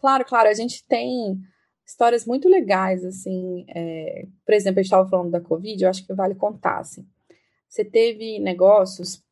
Claro, 0.00 0.24
claro, 0.24 0.48
a 0.48 0.54
gente 0.54 0.84
tem 0.86 1.38
histórias 1.86 2.26
muito 2.26 2.48
legais, 2.48 3.04
assim, 3.04 3.64
é, 3.74 4.26
por 4.44 4.54
exemplo, 4.54 4.78
gente 4.78 4.86
estava 4.86 5.08
falando 5.08 5.30
da 5.30 5.40
Covid, 5.40 5.82
eu 5.82 5.88
acho 5.90 6.06
que 6.06 6.12
vale 6.12 6.34
contar, 6.34 6.78
assim, 6.78 7.06
você 7.68 7.84
teve 7.84 8.38
negócios 8.38 9.22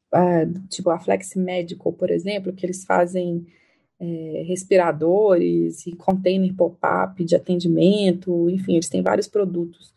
tipo 0.68 0.90
a 0.90 0.99
Flex 0.99 1.35
Medical, 1.35 1.92
por 1.92 2.11
exemplo, 2.11 2.52
que 2.52 2.64
eles 2.64 2.85
fazem 2.85 3.46
é, 3.99 4.44
respiradores 4.46 5.87
e 5.87 5.96
container 5.96 6.54
pop-up 6.54 7.25
de 7.25 7.35
atendimento, 7.35 8.50
enfim, 8.50 8.75
eles 8.75 8.88
têm 8.88 9.02
vários 9.02 9.26
produtos 9.26 9.94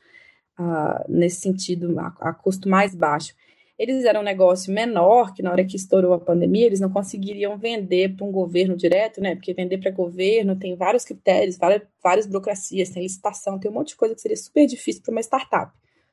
uh, 0.60 1.04
nesse 1.08 1.42
sentido, 1.42 2.00
a, 2.00 2.08
a, 2.20 2.34
custo 2.34 2.70
mais 2.70 2.96
baixo. 2.96 3.34
Eles 3.78 4.04
eram 4.04 4.20
um 4.20 4.24
negócio 4.24 4.74
menor, 4.74 5.34
que 5.34 5.42
na 5.42 5.52
hora 5.52 5.64
que 5.64 5.78
estourou 5.78 6.14
a 6.14 6.20
pandemia, 6.20 6.66
eles 6.66 6.82
não 6.82 6.90
conseguiriam 6.90 7.58
vender 7.58 8.14
para 8.16 8.26
um 8.26 8.32
governo 8.32 8.76
direto, 8.76 9.22
né? 9.22 9.36
Porque 9.36 9.54
vender 9.54 9.78
para 9.78 9.90
governo 9.90 10.58
tem 10.58 10.76
vários 10.76 11.06
critérios, 11.06 11.58
várias, 11.58 11.84
várias 12.04 12.26
burocracias, 12.26 12.90
tem 12.90 13.04
licitação, 13.04 13.58
tem 13.58 13.72
um 13.72 13.74
monte 13.74 13.90
de 13.90 13.96
coisa 13.96 14.14
que 14.14 14.20
seria 14.20 14.36
super 14.36 14.68
difícil 14.68 15.02
para 15.02 15.12
uma 15.14 15.22
startup, 15.22 15.72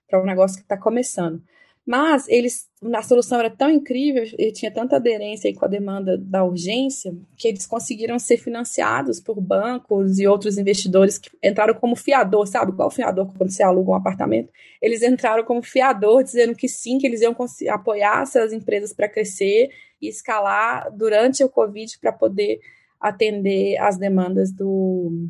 para 0.08 0.22
um 0.22 0.24
negócio 0.24 0.58
que 0.58 0.62
está 0.62 0.76
começando. 0.76 1.42
Mas 1.86 2.28
eles, 2.28 2.68
a 2.92 3.02
solução 3.02 3.38
era 3.38 3.48
tão 3.48 3.70
incrível 3.70 4.24
e 4.36 4.50
tinha 4.50 4.72
tanta 4.72 4.96
aderência 4.96 5.54
com 5.54 5.64
a 5.64 5.68
demanda 5.68 6.18
da 6.18 6.42
urgência 6.42 7.14
que 7.36 7.46
eles 7.46 7.64
conseguiram 7.64 8.18
ser 8.18 8.38
financiados 8.38 9.20
por 9.20 9.40
bancos 9.40 10.18
e 10.18 10.26
outros 10.26 10.58
investidores 10.58 11.16
que 11.16 11.30
entraram 11.40 11.74
como 11.74 11.94
fiador, 11.94 12.44
sabe? 12.48 12.72
Qual 12.72 12.90
fiador 12.90 13.32
quando 13.38 13.52
você 13.52 13.62
aluga 13.62 13.92
um 13.92 13.94
apartamento? 13.94 14.50
Eles 14.82 15.00
entraram 15.00 15.44
como 15.44 15.62
fiador, 15.62 16.24
dizendo 16.24 16.56
que 16.56 16.68
sim, 16.68 16.98
que 16.98 17.06
eles 17.06 17.20
iam 17.20 17.36
apoiar 17.70 18.22
essas 18.22 18.52
empresas 18.52 18.92
para 18.92 19.08
crescer 19.08 19.70
e 20.02 20.08
escalar 20.08 20.90
durante 20.92 21.44
o 21.44 21.48
Covid 21.48 22.00
para 22.00 22.10
poder 22.10 22.58
atender 23.00 23.76
as 23.78 23.96
demandas 23.96 24.50
do, 24.50 25.28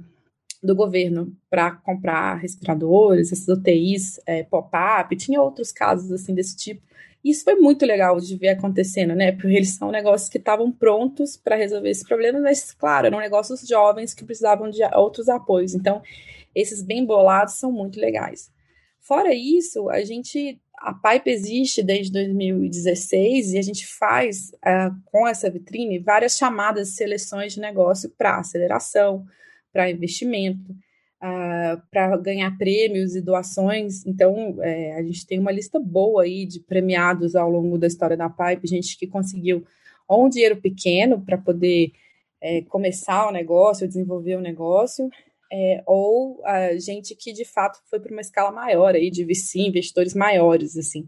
do 0.67 0.75
governo 0.75 1.33
para 1.49 1.71
comprar 1.71 2.35
respiradores, 2.35 3.33
essas 3.33 3.49
UTIs 3.49 4.21
é, 4.27 4.43
pop-up, 4.43 5.17
tinha 5.17 5.41
outros 5.41 5.73
casos 5.73 6.11
assim 6.13 6.35
desse 6.35 6.57
tipo. 6.57 6.83
Isso 7.25 7.43
foi 7.43 7.57
muito 7.57 7.85
legal 7.85 8.21
de 8.21 8.37
ver 8.37 8.51
acontecendo, 8.51 9.15
né? 9.15 9.33
Porque 9.33 9.49
eles 9.49 9.75
são 9.75 9.91
negócios 9.91 10.29
que 10.29 10.39
estavam 10.39 10.71
prontos 10.71 11.37
para 11.37 11.57
resolver 11.57 11.91
esse 11.91 12.07
problema, 12.07 12.39
mas, 12.39 12.73
claro, 12.73 13.09
eram 13.09 13.19
negócios 13.19 13.67
jovens 13.67 14.15
que 14.15 14.25
precisavam 14.25 14.71
de 14.71 14.81
outros 14.95 15.29
apoios. 15.29 15.75
Então, 15.75 16.01
esses 16.55 16.83
bem 16.83 17.05
bolados 17.05 17.55
são 17.55 17.73
muito 17.73 17.99
legais. 17.99 18.51
Fora 19.01 19.35
isso, 19.35 19.89
a 19.91 20.05
gente. 20.05 20.61
A 20.79 20.93
Pipe 20.93 21.31
existe 21.31 21.83
desde 21.83 22.13
2016 22.13 23.55
e 23.55 23.59
a 23.59 23.63
gente 23.63 23.87
faz, 23.87 24.51
uh, 24.57 24.95
com 25.07 25.27
essa 25.27 25.51
vitrine, 25.51 25.99
várias 25.99 26.37
chamadas 26.37 26.89
de 26.89 26.95
seleções 26.95 27.55
de 27.55 27.61
negócio 27.61 28.11
para 28.11 28.37
aceleração, 28.37 29.25
para 29.77 29.91
investimento, 29.91 30.73
uh, 30.73 31.83
para 31.91 32.17
ganhar 32.17 32.57
prêmios 32.57 33.15
e 33.15 33.21
doações. 33.21 34.07
Então, 34.07 34.57
é, 34.63 34.95
a 34.95 35.03
gente 35.03 35.27
tem 35.27 35.39
uma 35.39 35.53
lista 35.53 35.79
boa 35.79 36.23
aí 36.23 36.47
de 36.47 36.61
premiados 36.61 37.37
ao 37.37 37.51
longo 37.51 37.77
da 37.77 37.87
história 37.87 38.17
da 38.17 38.31
Pipe, 38.31 38.67
gente 38.67 38.97
que 38.97 39.07
conseguiu 39.07 39.67
ou 40.09 40.25
um 40.25 40.29
dinheiro 40.31 40.57
pequeno 40.57 41.21
para 41.21 41.37
poder 41.37 41.93
é, 42.41 42.63
começar 42.63 43.29
o 43.29 43.33
negócio, 43.33 43.87
desenvolver 43.87 44.37
o 44.37 44.41
negócio, 44.41 45.11
é, 45.53 45.83
ou 45.87 46.41
a 46.43 46.79
gente 46.79 47.15
que 47.15 47.35
de 47.35 47.45
fato 47.45 47.79
foi 47.91 48.01
para 48.01 48.13
uma 48.13 48.23
escala 48.23 48.51
maior 48.51 48.95
aí 48.95 49.11
de 49.11 49.25
VC, 49.25 49.61
investidores 49.61 50.15
maiores, 50.15 50.75
assim. 50.75 51.07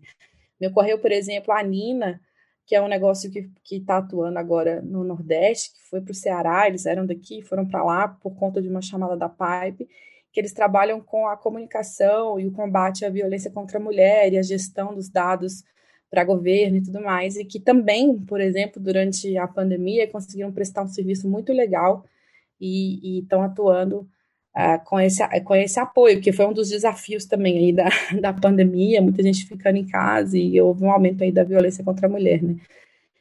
Me 0.60 0.66
ocorreu, 0.66 0.98
por 0.98 1.10
exemplo, 1.10 1.54
a 1.54 1.62
Nina, 1.62 2.20
que 2.68 2.74
é 2.74 2.82
um 2.82 2.86
negócio 2.86 3.30
que 3.30 3.76
está 3.76 3.96
atuando 3.96 4.38
agora 4.38 4.82
no 4.82 5.02
Nordeste, 5.02 5.72
que 5.72 5.82
foi 5.88 6.02
para 6.02 6.12
o 6.12 6.14
Ceará, 6.14 6.68
eles 6.68 6.84
eram 6.84 7.06
daqui, 7.06 7.40
foram 7.40 7.66
para 7.66 7.82
lá 7.82 8.08
por 8.08 8.36
conta 8.36 8.60
de 8.60 8.68
uma 8.68 8.82
chamada 8.82 9.16
da 9.16 9.26
Pipe, 9.26 9.88
que 10.30 10.38
eles 10.38 10.52
trabalham 10.52 11.00
com 11.00 11.26
a 11.26 11.34
comunicação 11.34 12.38
e 12.38 12.46
o 12.46 12.52
combate 12.52 13.06
à 13.06 13.08
violência 13.08 13.50
contra 13.50 13.78
a 13.78 13.80
mulher 13.80 14.30
e 14.30 14.36
a 14.36 14.42
gestão 14.42 14.94
dos 14.94 15.08
dados 15.08 15.64
para 16.10 16.22
governo 16.24 16.76
e 16.76 16.82
tudo 16.82 17.00
mais, 17.00 17.36
e 17.36 17.44
que 17.46 17.58
também, 17.58 18.18
por 18.18 18.38
exemplo, 18.38 18.82
durante 18.82 19.34
a 19.38 19.48
pandemia, 19.48 20.06
conseguiram 20.06 20.52
prestar 20.52 20.82
um 20.82 20.88
serviço 20.88 21.26
muito 21.26 21.54
legal 21.54 22.04
e 22.60 23.20
estão 23.20 23.40
atuando 23.40 24.06
uh, 24.58 24.84
com, 24.84 24.98
esse, 24.98 25.22
com 25.42 25.54
esse 25.54 25.78
apoio, 25.78 26.20
que 26.20 26.32
foi 26.32 26.46
um 26.46 26.52
dos 26.52 26.68
desafios 26.68 27.24
também 27.24 27.56
aí 27.58 27.72
da, 27.72 27.88
da 28.20 28.32
pandemia, 28.32 29.00
muita 29.00 29.22
gente 29.22 29.46
ficando 29.46 29.78
em 29.78 29.86
casa 29.86 30.36
e 30.36 30.60
houve 30.60 30.84
um 30.84 30.90
aumento 30.90 31.22
aí 31.22 31.30
da 31.30 31.44
violência 31.44 31.84
contra 31.84 32.06
a 32.06 32.10
mulher, 32.10 32.42
né? 32.42 32.56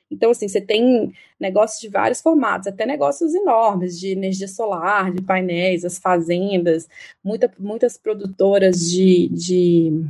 Então, 0.09 0.31
assim, 0.31 0.47
você 0.47 0.61
tem 0.61 1.13
negócios 1.37 1.81
de 1.81 1.89
vários 1.89 2.21
formatos, 2.21 2.67
até 2.67 2.85
negócios 2.85 3.35
enormes 3.35 3.99
de 3.99 4.13
energia 4.13 4.47
solar, 4.47 5.11
de 5.11 5.21
painéis, 5.21 5.83
as 5.83 5.97
fazendas, 5.97 6.87
muita, 7.21 7.51
muitas 7.59 7.97
produtoras 7.97 8.89
de, 8.89 9.27
de, 9.27 10.05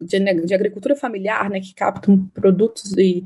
de, 0.00 0.46
de, 0.46 0.54
agricultura 0.54 0.96
familiar, 0.96 1.50
né, 1.50 1.60
que 1.60 1.74
captam 1.74 2.26
produtos 2.32 2.96
e, 2.96 3.24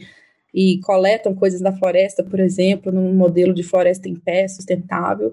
e 0.53 0.81
coletam 0.81 1.33
coisas 1.33 1.61
da 1.61 1.73
floresta, 1.73 2.25
por 2.25 2.41
exemplo, 2.41 2.91
num 2.91 3.15
modelo 3.15 3.55
de 3.55 3.63
floresta 3.63 4.09
em 4.09 4.17
pé 4.17 4.49
sustentável 4.49 5.33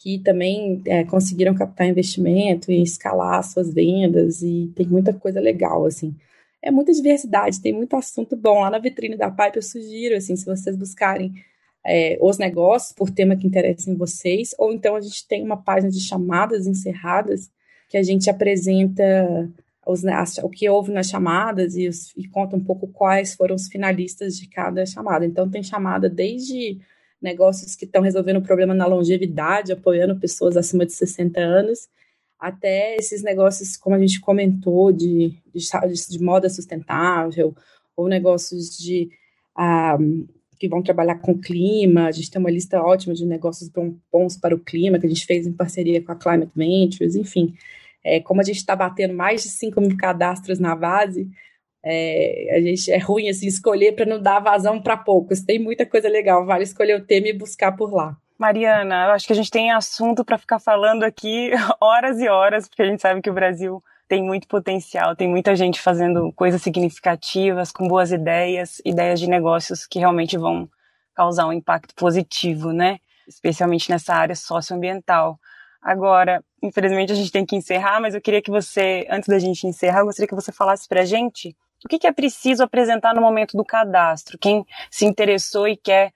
que 0.00 0.18
também 0.18 0.80
é, 0.86 1.04
conseguiram 1.04 1.54
captar 1.54 1.86
investimento 1.86 2.72
e 2.72 2.82
escalar 2.82 3.44
suas 3.44 3.72
vendas 3.72 4.42
e 4.42 4.72
tem 4.74 4.86
muita 4.86 5.12
coisa 5.12 5.38
legal 5.40 5.84
assim. 5.84 6.14
é 6.62 6.70
muita 6.70 6.92
diversidade, 6.92 7.60
tem 7.60 7.72
muito 7.72 7.94
assunto 7.96 8.36
bom. 8.36 8.60
Lá 8.60 8.70
na 8.70 8.78
vitrine 8.78 9.16
da 9.16 9.30
Pipe 9.30 9.56
eu 9.56 9.62
sugiro, 9.62 10.16
assim, 10.16 10.36
se 10.36 10.46
vocês 10.46 10.76
buscarem 10.76 11.32
é, 11.84 12.18
os 12.20 12.38
negócios 12.38 12.92
por 12.92 13.10
tema 13.10 13.36
que 13.36 13.46
interessa 13.46 13.90
em 13.90 13.94
vocês, 13.96 14.54
ou 14.58 14.72
então 14.72 14.96
a 14.96 15.00
gente 15.00 15.26
tem 15.28 15.44
uma 15.44 15.56
página 15.56 15.90
de 15.90 16.00
chamadas 16.00 16.66
encerradas 16.66 17.50
que 17.88 17.96
a 17.96 18.02
gente 18.02 18.30
apresenta 18.30 19.50
os, 19.86 20.02
o 20.42 20.48
que 20.48 20.68
houve 20.68 20.92
nas 20.92 21.08
chamadas 21.08 21.76
e, 21.76 21.88
os, 21.88 22.12
e 22.16 22.26
conta 22.28 22.56
um 22.56 22.64
pouco 22.64 22.86
quais 22.88 23.34
foram 23.34 23.54
os 23.54 23.68
finalistas 23.68 24.36
de 24.36 24.48
cada 24.48 24.86
chamada. 24.86 25.26
Então 25.26 25.50
tem 25.50 25.62
chamada 25.62 26.08
desde 26.08 26.78
negócios 27.20 27.76
que 27.76 27.84
estão 27.84 28.02
resolvendo 28.02 28.38
o 28.38 28.42
problema 28.42 28.74
na 28.74 28.86
longevidade, 28.86 29.72
apoiando 29.72 30.18
pessoas 30.18 30.56
acima 30.56 30.86
de 30.86 30.92
60 30.92 31.40
anos, 31.40 31.88
até 32.38 32.96
esses 32.96 33.22
negócios, 33.22 33.76
como 33.76 33.94
a 33.96 33.98
gente 33.98 34.20
comentou, 34.20 34.90
de, 34.90 35.36
de, 35.54 36.08
de 36.08 36.22
moda 36.22 36.48
sustentável, 36.48 37.54
ou 37.94 38.08
negócios 38.08 38.78
de 38.78 39.10
ah, 39.54 39.98
que 40.58 40.68
vão 40.68 40.82
trabalhar 40.82 41.16
com 41.16 41.38
clima. 41.38 42.06
A 42.06 42.10
gente 42.10 42.30
tem 42.30 42.40
uma 42.40 42.50
lista 42.50 42.80
ótima 42.80 43.14
de 43.14 43.26
negócios 43.26 43.70
bons 44.10 44.36
para 44.36 44.54
o 44.54 44.58
clima, 44.58 44.98
que 44.98 45.06
a 45.06 45.08
gente 45.08 45.26
fez 45.26 45.46
em 45.46 45.52
parceria 45.52 46.02
com 46.02 46.12
a 46.12 46.16
Climate 46.16 46.52
Ventures, 46.56 47.14
enfim. 47.14 47.54
É, 48.02 48.20
como 48.20 48.40
a 48.40 48.44
gente 48.44 48.56
está 48.56 48.74
batendo 48.74 49.12
mais 49.12 49.42
de 49.42 49.48
5 49.48 49.78
mil 49.80 49.96
cadastros 49.96 50.58
na 50.58 50.74
base, 50.74 51.28
é, 51.84 52.56
a 52.56 52.60
gente 52.60 52.90
é 52.90 52.98
ruim 52.98 53.28
assim 53.28 53.46
escolher 53.46 53.92
para 53.92 54.06
não 54.06 54.20
dar 54.20 54.40
vazão 54.40 54.80
para 54.80 54.96
poucos. 54.96 55.40
Tem 55.40 55.58
muita 55.58 55.86
coisa 55.86 56.08
legal, 56.08 56.44
vale 56.44 56.64
escolher 56.64 56.96
o 56.96 57.04
tema 57.04 57.28
e 57.28 57.32
buscar 57.32 57.72
por 57.72 57.92
lá. 57.92 58.16
Mariana, 58.38 59.06
eu 59.06 59.12
acho 59.12 59.26
que 59.26 59.32
a 59.32 59.36
gente 59.36 59.50
tem 59.50 59.70
assunto 59.70 60.24
para 60.24 60.38
ficar 60.38 60.58
falando 60.58 61.02
aqui 61.02 61.50
horas 61.80 62.20
e 62.20 62.28
horas, 62.28 62.68
porque 62.68 62.82
a 62.82 62.86
gente 62.86 63.02
sabe 63.02 63.20
que 63.20 63.30
o 63.30 63.34
Brasil 63.34 63.82
tem 64.08 64.22
muito 64.22 64.48
potencial, 64.48 65.14
tem 65.14 65.28
muita 65.28 65.54
gente 65.54 65.80
fazendo 65.80 66.32
coisas 66.32 66.60
significativas, 66.62 67.70
com 67.70 67.86
boas 67.86 68.10
ideias, 68.10 68.80
ideias 68.84 69.20
de 69.20 69.28
negócios 69.28 69.86
que 69.86 69.98
realmente 69.98 70.36
vão 70.36 70.68
causar 71.14 71.46
um 71.46 71.52
impacto 71.52 71.94
positivo, 71.94 72.72
né? 72.72 72.98
Especialmente 73.28 73.90
nessa 73.90 74.14
área 74.14 74.34
socioambiental. 74.34 75.38
Agora, 75.80 76.42
infelizmente 76.62 77.12
a 77.12 77.14
gente 77.14 77.30
tem 77.30 77.46
que 77.46 77.54
encerrar, 77.54 78.00
mas 78.00 78.14
eu 78.14 78.20
queria 78.20 78.42
que 78.42 78.50
você, 78.50 79.06
antes 79.08 79.28
da 79.28 79.38
gente 79.38 79.66
encerrar, 79.66 80.00
eu 80.00 80.06
gostaria 80.06 80.28
que 80.28 80.34
você 80.34 80.50
falasse 80.50 80.88
pra 80.88 81.04
gente 81.04 81.54
o 81.84 81.88
que, 81.88 81.98
que 81.98 82.06
é 82.06 82.12
preciso 82.12 82.62
apresentar 82.62 83.14
no 83.14 83.20
momento 83.20 83.56
do 83.56 83.64
cadastro. 83.64 84.38
Quem 84.38 84.64
se 84.90 85.04
interessou 85.04 85.66
e 85.66 85.76
quer 85.76 86.12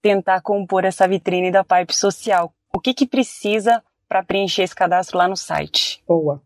tentar 0.00 0.40
compor 0.40 0.84
essa 0.84 1.06
vitrine 1.06 1.50
da 1.50 1.64
Pipe 1.64 1.94
Social. 1.94 2.52
O 2.74 2.80
que, 2.80 2.94
que 2.94 3.06
precisa 3.06 3.82
para 4.08 4.22
preencher 4.22 4.62
esse 4.62 4.74
cadastro 4.74 5.18
lá 5.18 5.28
no 5.28 5.36
site? 5.36 6.02
Boa. 6.06 6.42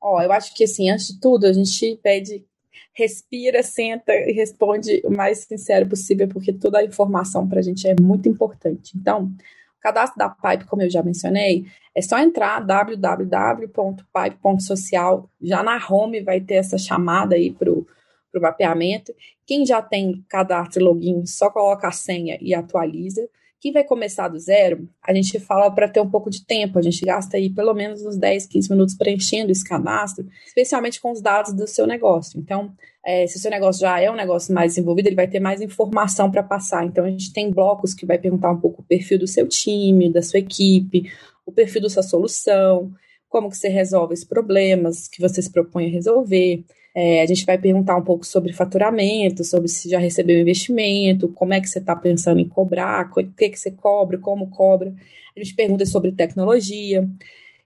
Ó, 0.00 0.20
eu 0.22 0.32
acho 0.32 0.54
que 0.54 0.64
assim, 0.64 0.90
antes 0.90 1.08
de 1.08 1.20
tudo, 1.20 1.46
a 1.46 1.52
gente 1.52 1.98
pede 2.02 2.44
respira, 2.92 3.62
senta 3.62 4.12
e 4.12 4.32
responde 4.32 5.00
o 5.04 5.10
mais 5.10 5.44
sincero 5.44 5.88
possível, 5.88 6.26
porque 6.26 6.52
toda 6.52 6.78
a 6.78 6.84
informação 6.84 7.48
para 7.48 7.60
a 7.60 7.62
gente 7.62 7.86
é 7.86 7.94
muito 8.00 8.28
importante. 8.28 8.96
Então, 8.96 9.26
o 9.26 9.80
cadastro 9.80 10.18
da 10.18 10.28
Pipe, 10.28 10.66
como 10.66 10.82
eu 10.82 10.90
já 10.90 11.00
mencionei, 11.02 11.66
é 11.94 12.02
só 12.02 12.18
entrar 12.18 12.58
www.pipe.social. 12.60 15.30
Já 15.40 15.62
na 15.62 15.80
home 15.88 16.20
vai 16.20 16.40
ter 16.40 16.54
essa 16.54 16.76
chamada 16.76 17.36
aí 17.36 17.52
para 17.52 17.70
o 17.70 17.86
mapeamento. 18.34 19.14
Quem 19.46 19.64
já 19.64 19.80
tem 19.80 20.24
cadastro 20.28 20.80
e 20.80 20.84
login, 20.84 21.26
só 21.26 21.50
coloca 21.50 21.88
a 21.88 21.92
senha 21.92 22.38
e 22.40 22.54
atualiza. 22.54 23.28
Quem 23.60 23.72
vai 23.72 23.82
começar 23.82 24.28
do 24.28 24.38
zero, 24.38 24.88
a 25.02 25.12
gente 25.12 25.40
fala 25.40 25.68
para 25.68 25.88
ter 25.88 26.00
um 26.00 26.08
pouco 26.08 26.30
de 26.30 26.46
tempo, 26.46 26.78
a 26.78 26.82
gente 26.82 27.04
gasta 27.04 27.36
aí 27.36 27.50
pelo 27.50 27.74
menos 27.74 28.04
uns 28.06 28.16
10, 28.16 28.46
15 28.46 28.70
minutos 28.70 28.94
preenchendo 28.94 29.50
esse 29.50 29.64
cadastro, 29.64 30.28
especialmente 30.46 31.00
com 31.00 31.10
os 31.10 31.20
dados 31.20 31.52
do 31.52 31.66
seu 31.66 31.84
negócio. 31.84 32.38
Então, 32.38 32.72
é, 33.04 33.26
se 33.26 33.36
o 33.36 33.40
seu 33.40 33.50
negócio 33.50 33.80
já 33.80 34.00
é 34.00 34.08
um 34.08 34.14
negócio 34.14 34.54
mais 34.54 34.74
desenvolvido, 34.74 35.08
ele 35.08 35.16
vai 35.16 35.26
ter 35.26 35.40
mais 35.40 35.60
informação 35.60 36.30
para 36.30 36.42
passar. 36.42 36.84
Então, 36.84 37.04
a 37.04 37.10
gente 37.10 37.32
tem 37.32 37.50
blocos 37.50 37.94
que 37.94 38.06
vai 38.06 38.16
perguntar 38.16 38.52
um 38.52 38.60
pouco 38.60 38.80
o 38.80 38.84
perfil 38.84 39.18
do 39.18 39.26
seu 39.26 39.48
time, 39.48 40.12
da 40.12 40.22
sua 40.22 40.38
equipe, 40.38 41.10
o 41.44 41.50
perfil 41.50 41.82
da 41.82 41.90
sua 41.90 42.04
solução, 42.04 42.92
como 43.28 43.50
que 43.50 43.56
você 43.56 43.68
resolve 43.68 44.14
os 44.14 44.22
problemas 44.22 45.08
que 45.08 45.20
você 45.20 45.42
se 45.42 45.50
propõe 45.50 45.86
a 45.86 45.90
resolver. 45.90 46.64
É, 47.00 47.22
a 47.22 47.26
gente 47.26 47.46
vai 47.46 47.56
perguntar 47.56 47.96
um 47.96 48.02
pouco 48.02 48.26
sobre 48.26 48.52
faturamento, 48.52 49.44
sobre 49.44 49.68
se 49.68 49.88
já 49.88 50.00
recebeu 50.00 50.40
investimento, 50.40 51.28
como 51.28 51.54
é 51.54 51.60
que 51.60 51.68
você 51.68 51.78
está 51.78 51.94
pensando 51.94 52.40
em 52.40 52.48
cobrar, 52.48 53.08
o 53.08 53.14
que, 53.14 53.50
que 53.50 53.56
você 53.56 53.70
cobra, 53.70 54.18
como 54.18 54.50
cobra. 54.50 54.92
A 55.36 55.38
gente 55.38 55.54
pergunta 55.54 55.86
sobre 55.86 56.10
tecnologia. 56.10 57.08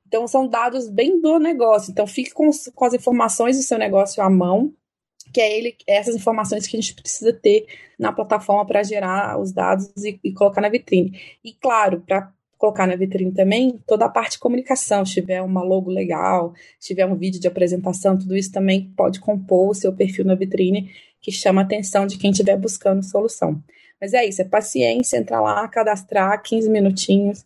Então, 0.07 0.29
são 0.29 0.47
dados 0.47 0.91
bem 0.91 1.19
do 1.19 1.39
negócio. 1.39 1.91
Então, 1.91 2.07
fique 2.07 2.31
com, 2.35 2.51
com 2.75 2.85
as 2.85 2.93
informações 2.93 3.57
do 3.57 3.63
seu 3.63 3.79
negócio 3.79 4.23
à 4.23 4.29
mão, 4.29 4.75
que 5.33 5.41
é 5.41 5.57
ele, 5.57 5.77
essas 5.87 6.15
informações 6.15 6.67
que 6.67 6.77
a 6.77 6.81
gente 6.83 6.95
precisa 6.95 7.33
ter 7.33 7.65
na 7.99 8.13
plataforma 8.13 8.67
para 8.67 8.83
gerar 8.83 9.41
os 9.41 9.51
dados 9.51 9.91
e, 10.05 10.21
e, 10.23 10.35
colocar 10.35 10.61
na 10.61 10.69
vitrine. 10.69 11.19
E, 11.43 11.55
claro, 11.55 12.03
para 12.07 12.31
colocar 12.63 12.87
na 12.87 12.95
vitrine 12.95 13.33
também 13.33 13.83
toda 13.89 14.05
a 14.05 14.09
parte 14.09 14.35
de 14.35 14.39
comunicação, 14.39 15.05
se 15.05 15.15
tiver 15.15 15.43
uma 15.43 15.65
logo 15.65 15.91
legal, 15.91 16.55
se 16.79 16.89
tiver 16.89 17.05
um 17.05 17.17
vídeo 17.17 17.41
de 17.41 17.49
apresentação, 17.49 18.17
tudo 18.17 18.37
isso 18.37 18.53
também 18.53 18.89
pode 18.97 19.19
compor 19.19 19.71
o 19.71 19.75
seu 19.75 19.93
perfil 19.93 20.25
na 20.25 20.37
vitrine, 20.37 20.89
que 21.21 21.33
chama 21.33 21.61
a 21.61 21.65
atenção 21.65 22.07
de 22.07 22.17
quem 22.17 22.31
estiver 22.31 22.57
buscando 22.57 23.03
solução. 23.03 23.61
Mas 24.01 24.15
é 24.15 24.25
isso, 24.25 24.43
é 24.43 24.45
paciência, 24.45 25.17
entrar 25.17 25.41
lá, 25.41 25.67
cadastrar 25.67 26.41
15 26.41 26.71
minutinhos 26.71 27.45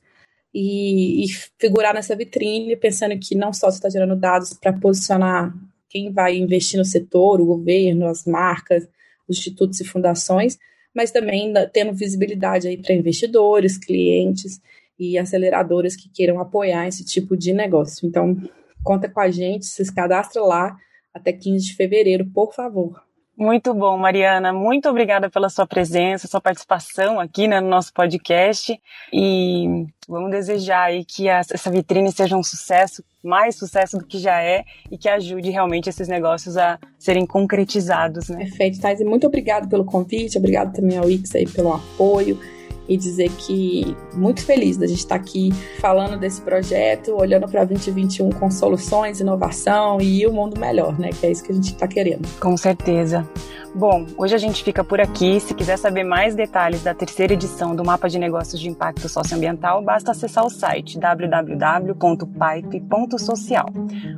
e, 0.53 1.25
e 1.25 1.29
figurar 1.59 1.95
nessa 1.95 2.15
vitrine, 2.15 2.77
pensando 2.77 3.19
que 3.19 3.35
não 3.35 3.55
só 3.55 3.71
você 3.71 3.79
está 3.79 3.89
gerando 3.89 4.17
dados 4.17 4.53
para 4.53 4.75
posicionar 4.75 5.51
quem 5.89 6.13
vai 6.13 6.37
investir 6.37 6.77
no 6.79 6.85
setor, 6.85 7.41
o 7.41 7.47
governo, 7.47 8.07
as 8.07 8.27
marcas, 8.27 8.87
os 9.27 9.39
institutos 9.39 9.81
e 9.81 9.85
fundações, 9.85 10.59
mas 10.95 11.11
também 11.11 11.55
tendo 11.73 11.95
visibilidade 11.95 12.69
aí 12.69 12.77
para 12.77 12.95
investidores, 12.95 13.79
clientes 13.79 14.61
e 14.99 15.19
aceleradoras 15.19 15.95
que 15.95 16.09
queiram 16.09 16.41
apoiar 16.41 16.87
esse 16.87 17.05
tipo 17.05 17.37
de 17.37 17.53
negócio. 17.53 18.07
Então, 18.07 18.37
conta 18.83 19.09
com 19.09 19.21
a 19.21 19.31
gente, 19.31 19.67
se 19.67 19.95
cadastra 19.95 20.43
lá 20.43 20.77
até 21.13 21.33
15 21.33 21.67
de 21.67 21.75
fevereiro, 21.75 22.27
por 22.27 22.53
favor. 22.55 23.07
Muito 23.39 23.75
bom, 23.75 23.99
Mariana. 23.99 24.51
Muito 24.51 24.89
obrigada 24.89 25.29
pela 25.29 25.51
sua 25.51 25.67
presença, 25.67 26.27
sua 26.27 26.41
participação 26.41 27.21
aqui 27.21 27.47
né, 27.47 27.61
no 27.61 27.69
nosso 27.69 27.93
podcast. 27.93 28.81
E 29.13 29.85
vamos 30.09 30.31
desejar 30.31 30.85
aí 30.85 31.05
que 31.05 31.29
essa 31.29 31.71
vitrine 31.71 32.11
seja 32.11 32.35
um 32.35 32.43
sucesso, 32.43 33.05
mais 33.23 33.57
sucesso 33.57 33.99
do 33.99 34.07
que 34.07 34.19
já 34.19 34.43
é, 34.43 34.65
e 34.91 34.97
que 34.97 35.07
ajude 35.07 35.51
realmente 35.51 35.91
esses 35.91 36.09
negócios 36.09 36.57
a 36.57 36.79
serem 36.99 37.27
concretizados. 37.27 38.31
Né? 38.31 38.39
Perfeito, 38.39 38.81
Thais. 38.81 39.05
Muito 39.05 39.27
obrigado 39.27 39.69
pelo 39.69 39.85
convite, 39.85 40.39
obrigado 40.39 40.73
também 40.73 40.97
ao 40.97 41.11
Ix 41.11 41.35
aí 41.35 41.47
pelo 41.47 41.75
apoio 41.75 42.41
e 42.89 42.97
dizer 42.97 43.31
que 43.31 43.97
muito 44.15 44.45
feliz 44.45 44.77
da 44.77 44.87
gente 44.87 44.99
estar 44.99 45.17
aqui 45.17 45.53
falando 45.81 46.17
desse 46.19 46.41
projeto, 46.41 47.13
olhando 47.13 47.49
para 47.49 47.65
2021 47.65 48.31
com 48.31 48.51
soluções, 48.51 49.21
inovação 49.21 50.01
e 50.01 50.27
o 50.27 50.31
um 50.31 50.35
mundo 50.35 50.59
melhor, 50.59 50.99
né? 50.99 51.11
Que 51.11 51.27
é 51.27 51.31
isso 51.31 51.45
que 51.45 51.53
a 51.53 51.55
gente 51.55 51.73
está 51.73 51.87
querendo. 51.87 52.27
Com 52.39 52.57
certeza. 52.57 53.29
Bom, 53.75 54.07
hoje 54.17 54.35
a 54.35 54.39
gente 54.39 54.65
fica 54.65 54.83
por 54.83 55.03
aqui. 55.03 55.39
Se 55.39 55.53
quiser 55.53 55.77
saber 55.77 56.03
mais 56.03 56.35
detalhes 56.35 56.83
da 56.83 56.95
terceira 56.95 57.35
edição 57.35 57.77
do 57.77 57.85
Mapa 57.85 58.09
de 58.09 58.19
Negócios 58.19 58.59
de 58.59 58.71
Impacto 58.71 59.07
Socioambiental, 59.07 59.83
basta 59.83 60.13
acessar 60.13 60.47
o 60.47 60.51
site 60.51 60.99
www.pipe.social. 60.99 63.67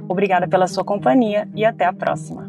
Obrigada 0.09 0.47
pela 0.47 0.69
sua 0.69 0.85
companhia 0.85 1.49
e 1.57 1.65
até 1.65 1.87
a 1.87 1.93
próxima. 1.93 2.48